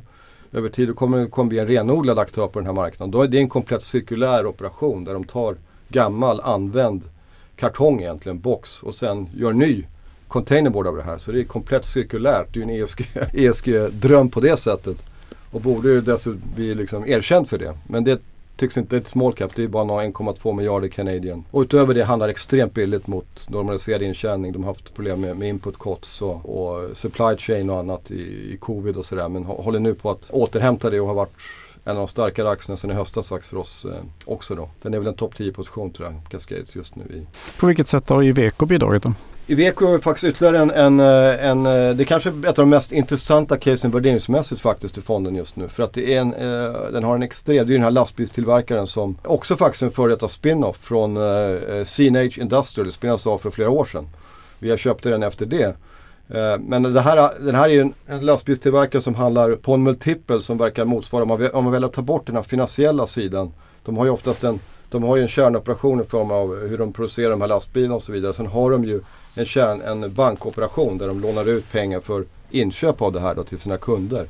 över 0.54 0.70
tid. 0.70 0.88
Då 0.88 0.94
kommer 0.94 1.18
det 1.18 1.28
kommer 1.30 1.50
bli 1.50 1.60
en 1.60 1.68
renodlad 1.68 2.20
aktör 2.20 2.48
på 2.48 2.60
den 2.60 2.66
här 2.66 2.74
marknaden. 2.74 3.12
Då 3.12 3.22
är 3.22 3.28
det 3.28 3.38
en 3.38 3.50
komplett 3.50 3.84
cirkulär 3.84 4.46
operation 4.46 5.04
där 5.04 5.14
de 5.14 5.24
tar 5.24 5.56
gammal 5.90 6.42
använd 6.42 7.04
kartong 7.58 8.02
egentligen, 8.02 8.40
box 8.40 8.84
och 8.84 8.96
sen 8.96 9.30
gör 9.36 9.54
ny 9.54 9.86
containerboard 10.28 10.88
av 10.88 10.96
det 10.96 11.04
här. 11.04 11.18
Så 11.18 11.32
det 11.32 11.40
är 11.40 11.44
komplett 11.44 11.86
cirkulärt. 11.86 12.48
Det 12.54 12.60
är 12.60 12.66
ju 12.66 12.74
en 12.74 12.90
ESG-dröm 13.34 14.28
ESG 14.28 14.34
på 14.34 14.40
det 14.40 14.58
sättet. 14.58 15.06
Och 15.52 15.62
borde 15.62 15.90
ju 15.90 16.02
dessutom 16.02 16.42
bli 16.56 16.76
liksom 16.76 17.06
erkänd 17.06 17.50
för 17.50 17.58
det. 17.58 17.74
Men 17.88 18.04
det 18.04 18.22
tycks 18.58 18.78
inte 18.78 18.96
det 18.96 19.00
är 19.00 19.02
ett 19.02 19.08
small 19.08 19.34
cap. 19.34 19.56
Det 19.56 19.64
är 19.64 19.68
bara 19.68 19.84
1,2 19.84 20.54
miljarder 20.54 20.88
Canadian. 20.88 21.44
Och 21.52 21.62
utöver 21.62 21.94
det 21.94 22.04
handlar 22.04 22.28
det 22.28 22.32
extremt 22.32 22.74
billigt 22.74 23.08
mot 23.08 23.50
normaliserad 23.50 24.02
intjäning. 24.02 24.54
De 24.54 24.64
har 24.64 24.72
haft 24.72 24.94
problem 24.94 25.22
med, 25.22 25.38
med 25.38 25.50
input 25.50 25.78
costs 25.78 26.22
och, 26.22 26.46
och, 26.46 26.98
supply 26.98 27.38
chain 27.38 27.70
och 27.70 27.80
annat 27.80 28.12
i, 28.12 28.54
i 28.54 28.58
covid 28.60 28.98
och 28.98 29.06
sådär. 29.06 29.30
Men 29.30 29.44
håller 29.44 29.80
nu 29.80 29.94
på 29.94 30.12
att 30.12 30.30
återhämta 30.30 30.90
det 30.90 31.00
och 31.00 31.08
har 31.08 31.16
varit 31.16 31.36
en 31.88 31.92
av 31.92 31.98
de 31.98 32.08
starkare 32.08 32.50
aktierna 32.50 32.78
sen 32.78 32.92
i 32.92 32.94
höstas 32.94 33.30
faktiskt 33.30 33.50
för 33.50 33.58
oss 33.58 33.86
eh, 33.86 33.92
också 34.26 34.56
då. 34.56 34.70
Den 34.82 34.94
är 34.94 34.98
väl 34.98 35.08
en 35.08 35.14
topp 35.14 35.36
10 35.36 35.52
position 35.52 35.92
tror 35.92 36.08
jag, 36.08 36.32
Cascades 36.32 36.76
just 36.76 36.96
nu 36.96 37.04
i. 37.04 37.26
På 37.60 37.68
vilket 37.68 37.88
sätt 37.88 38.10
har 38.10 38.24
Iveco 38.24 38.66
bidragit 38.66 39.04
då? 39.04 39.14
Iveco 39.48 39.94
är 39.94 40.00
faktiskt 40.00 40.24
ytterligare 40.24 40.58
en, 40.58 40.72
en, 40.72 41.00
eh, 41.00 41.50
en, 41.50 41.66
eh, 41.66 41.96
det 41.96 42.04
är 42.04 42.06
kanske 42.06 42.30
ett 42.30 42.48
av 42.48 42.54
de 42.56 42.70
mest 42.70 42.92
intressanta 42.92 43.58
casen 43.58 43.92
värderingsmässigt 43.92 44.62
faktiskt 44.62 44.98
i 44.98 45.02
fonden 45.02 45.36
just 45.36 45.56
nu. 45.56 45.68
För 45.68 45.84
att 45.84 45.94
det 45.94 46.14
är 46.14 46.22
en, 46.22 46.34
eh, 46.34 46.92
den 46.92 47.04
har 47.04 47.16
en 47.16 47.24
extrem, 47.24 47.68
det 47.68 47.74
är 47.74 47.76
den 47.76 47.84
här 47.84 47.92
lastbilstillverkaren 47.92 48.88
som 48.88 49.18
också 49.24 49.56
faktiskt 49.56 49.82
är 49.82 49.86
en 49.86 49.92
före 49.92 50.12
detta 50.12 50.28
spin-off 50.28 50.78
från 50.78 51.18
eh, 51.18 51.84
CNH 51.86 52.40
Industrial, 52.40 52.86
det 52.86 52.92
spelades 52.92 53.28
av 53.28 53.38
för 53.38 53.50
flera 53.50 53.70
år 53.70 53.86
sedan. 53.86 54.10
Vi 54.60 54.70
har 54.70 54.78
köpt 54.78 55.04
den 55.04 55.24
efter 55.24 55.46
det. 55.46 55.76
Eh, 56.30 56.60
men 56.60 56.84
det 56.84 57.02
här, 57.02 57.40
den 57.40 57.56
här 57.56 57.64
är 57.70 57.74
ju 57.74 57.82
en, 57.82 57.94
en 58.08 58.26
lastbilstillverkare 58.26 59.02
som 59.02 59.16
handlar 59.16 59.56
på 59.56 59.74
en 59.74 59.84
multipel 59.84 60.42
som 60.42 60.58
verkar 60.58 60.86
motsvara, 60.86 61.24
om 61.24 61.28
man, 61.28 61.52
om 61.54 61.64
man 61.64 61.74
väljer 61.74 61.88
att 61.88 61.94
ta 61.94 62.02
bort 62.02 62.26
den 62.26 62.36
här 62.36 62.44
finansiella 62.44 63.08
sidan. 63.08 63.52
De 63.84 63.98
har 63.98 64.06
ju 64.06 64.12
oftast 64.12 64.44
en 64.44 64.60
de 64.90 65.04
har 65.04 65.16
ju 65.16 65.22
en 65.22 65.28
kärnoperation 65.28 66.02
i 66.02 66.04
form 66.04 66.32
av 66.32 66.68
hur 66.68 66.78
de 66.78 66.94
producerar 66.94 67.30
de 67.30 67.42
här 67.42 67.48
lastbilarna 67.48 67.96
och 67.96 68.04
så 68.04 68.12
vidare. 68.12 68.34
Sen 68.34 68.48
har 68.48 68.72
de 68.72 68.84
ju 68.84 69.02
en, 69.36 69.46
kärn, 69.46 69.82
en 69.82 70.14
bankoperation 70.14 70.98
där 70.98 71.08
de 71.08 71.20
lånar 71.20 71.50
ut 71.50 71.72
pengar 71.72 72.00
för 72.00 72.26
inköp 72.50 73.02
av 73.02 73.14
det 73.14 73.20
här 73.20 73.36
då 73.36 73.44
till 73.44 73.60
sina 73.60 73.78
kunder. 73.78 74.26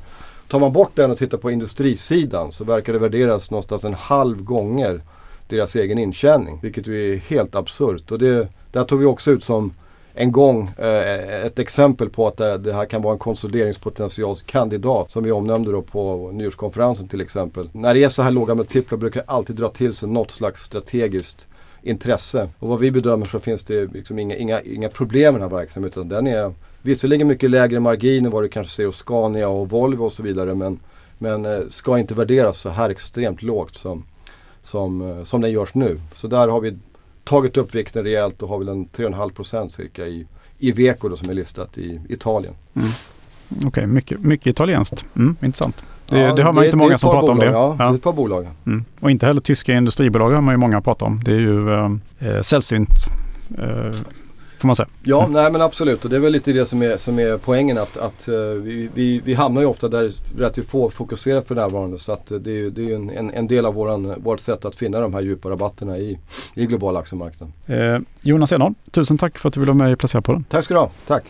Tar 0.48 0.60
man 0.60 0.72
bort 0.72 0.90
den 0.94 1.10
och 1.10 1.18
tittar 1.18 1.38
på 1.38 1.50
industrisidan 1.50 2.52
så 2.52 2.64
verkar 2.64 2.92
det 2.92 2.98
värderas 2.98 3.50
någonstans 3.50 3.84
en 3.84 3.94
halv 3.94 4.42
gånger 4.42 5.00
deras 5.48 5.76
egen 5.76 5.98
intjäning. 5.98 6.58
Vilket 6.62 6.86
ju 6.86 7.12
är 7.12 7.16
helt 7.16 7.54
absurt. 7.54 8.10
Och 8.10 8.18
det, 8.18 8.48
där 8.72 8.84
tog 8.84 8.98
vi 8.98 9.06
också 9.06 9.30
ut 9.30 9.44
som 9.44 9.72
en 10.20 10.32
gång 10.32 10.70
eh, 10.78 11.44
ett 11.44 11.58
exempel 11.58 12.10
på 12.10 12.26
att 12.26 12.36
det, 12.36 12.58
det, 12.58 12.72
här 12.72 12.84
kan 12.84 13.02
vara 13.02 13.12
en 13.12 13.18
konsolideringspotentialkandidat 13.18 15.10
som 15.10 15.24
vi 15.24 15.32
omnämnde 15.32 15.72
då 15.72 15.82
på 15.82 16.30
nyårskonferensen 16.32 17.08
till 17.08 17.20
exempel. 17.20 17.70
När 17.72 17.94
det 17.94 18.04
är 18.04 18.08
så 18.08 18.22
här 18.22 18.30
låga 18.30 18.54
multiplar 18.54 18.98
brukar 18.98 19.20
det 19.20 19.32
alltid 19.32 19.56
dra 19.56 19.68
till 19.68 19.94
sig 19.94 20.08
något 20.08 20.30
slags 20.30 20.62
strategiskt 20.62 21.48
intresse. 21.82 22.48
Och 22.58 22.68
vad 22.68 22.78
vi 22.78 22.90
bedömer 22.90 23.26
så 23.26 23.40
finns 23.40 23.64
det 23.64 23.92
liksom 23.92 24.18
inga, 24.18 24.36
inga, 24.36 24.60
inga 24.60 24.88
problem 24.88 25.34
med 25.34 25.42
den 25.42 25.50
här 25.50 25.58
verksamheten. 25.58 26.08
Den 26.08 26.26
är 26.26 26.52
visserligen 26.82 27.28
mycket 27.28 27.50
lägre 27.50 27.80
margin 27.80 28.26
än 28.26 28.30
vad 28.30 28.42
du 28.42 28.48
kanske 28.48 28.74
ser 28.74 28.86
hos 28.86 28.96
Scania 28.96 29.48
och 29.48 29.70
Volvo 29.70 30.04
och 30.04 30.12
så 30.12 30.22
vidare 30.22 30.54
men, 30.54 30.80
men 31.18 31.44
eh, 31.44 31.60
ska 31.70 31.98
inte 31.98 32.14
värderas 32.14 32.60
så 32.60 32.68
här 32.68 32.90
extremt 32.90 33.42
lågt 33.42 33.76
som, 33.76 34.04
som, 34.62 35.10
eh, 35.10 35.24
som 35.24 35.40
den 35.40 35.50
görs 35.50 35.74
nu. 35.74 36.00
Så 36.14 36.26
där 36.28 36.48
har 36.48 36.60
vi 36.60 36.76
tagit 37.28 37.56
upp 37.56 37.74
vikten 37.74 38.04
rejält 38.04 38.42
och 38.42 38.48
har 38.48 38.58
väl 38.58 38.68
en 38.68 38.86
3,5% 38.86 39.68
cirka 39.68 40.06
i, 40.06 40.26
i 40.58 40.72
Veco 40.72 41.08
då, 41.08 41.16
som 41.16 41.30
är 41.30 41.34
listat 41.34 41.78
i 41.78 42.00
Italien. 42.08 42.54
Mm. 42.74 42.88
Okej, 43.56 43.66
okay, 43.66 43.86
mycket, 43.86 44.20
mycket 44.20 44.46
italienskt. 44.46 45.04
Mm, 45.16 45.36
intressant. 45.42 45.84
Det, 46.08 46.18
ja, 46.18 46.34
det 46.34 46.42
har 46.42 46.52
man 46.52 46.62
det, 46.62 46.66
inte 46.66 46.76
många 46.76 46.98
som 46.98 47.10
pratar 47.10 47.20
bolag, 47.20 47.32
om 47.32 47.38
det. 47.38 47.46
Ja, 47.46 47.76
ja, 47.78 47.84
det 47.84 47.90
är 47.90 47.94
ett 47.94 48.02
par 48.02 48.12
bolag. 48.12 48.46
Mm. 48.66 48.84
Och 49.00 49.10
inte 49.10 49.26
heller 49.26 49.40
tyska 49.40 49.74
industribolag 49.74 50.30
har 50.30 50.40
man 50.40 50.54
ju 50.54 50.58
många 50.58 50.80
pratat 50.80 51.02
om. 51.02 51.24
Det 51.24 51.30
är 51.30 51.40
ju 51.40 51.70
eh 52.18 52.40
sällsynt 52.42 52.90
eh, 53.58 53.90
Får 54.58 54.66
man 54.66 54.76
säga. 54.76 54.88
Ja, 55.02 55.20
mm. 55.20 55.32
nej 55.32 55.52
men 55.52 55.60
absolut. 55.60 56.04
Och 56.04 56.10
det 56.10 56.16
är 56.16 56.20
väl 56.20 56.32
lite 56.32 56.52
det 56.52 56.66
som 56.66 56.82
är, 56.82 56.96
som 56.96 57.18
är 57.18 57.38
poängen 57.38 57.78
att, 57.78 57.96
att 57.96 58.28
uh, 58.28 58.34
vi, 58.36 58.88
vi, 58.94 59.20
vi, 59.20 59.34
hamnar 59.34 59.60
ju 59.60 59.66
ofta 59.66 59.88
där 59.88 60.12
rätt 60.38 60.66
få 60.68 60.90
fokuserar 60.90 61.42
för 61.42 61.54
närvarande. 61.54 61.98
Så 61.98 62.12
att 62.12 62.32
uh, 62.32 62.38
det 62.38 62.50
är 62.50 62.80
ju 62.80 62.94
en, 62.94 63.10
en, 63.10 63.30
en, 63.30 63.46
del 63.48 63.66
av 63.66 63.74
våran, 63.74 64.14
vårt 64.22 64.40
sätt 64.40 64.64
att 64.64 64.76
finna 64.76 65.00
de 65.00 65.14
här 65.14 65.20
djupa 65.20 65.50
rabatterna 65.50 65.98
i, 65.98 66.18
i 66.54 66.66
globala 66.66 66.98
aktiemarknaden. 66.98 67.52
Eh, 67.66 68.00
Jonas 68.20 68.52
Enholm, 68.52 68.74
tusen 68.90 69.18
tack 69.18 69.38
för 69.38 69.48
att 69.48 69.54
du 69.54 69.60
ville 69.60 69.72
vara 69.72 69.84
med 69.84 69.92
i 69.92 69.96
Placera 69.96 70.22
på 70.22 70.32
den. 70.32 70.44
Tack 70.44 70.64
ska 70.64 70.74
du 70.74 70.80
ha. 70.80 70.90
Tack. 71.06 71.24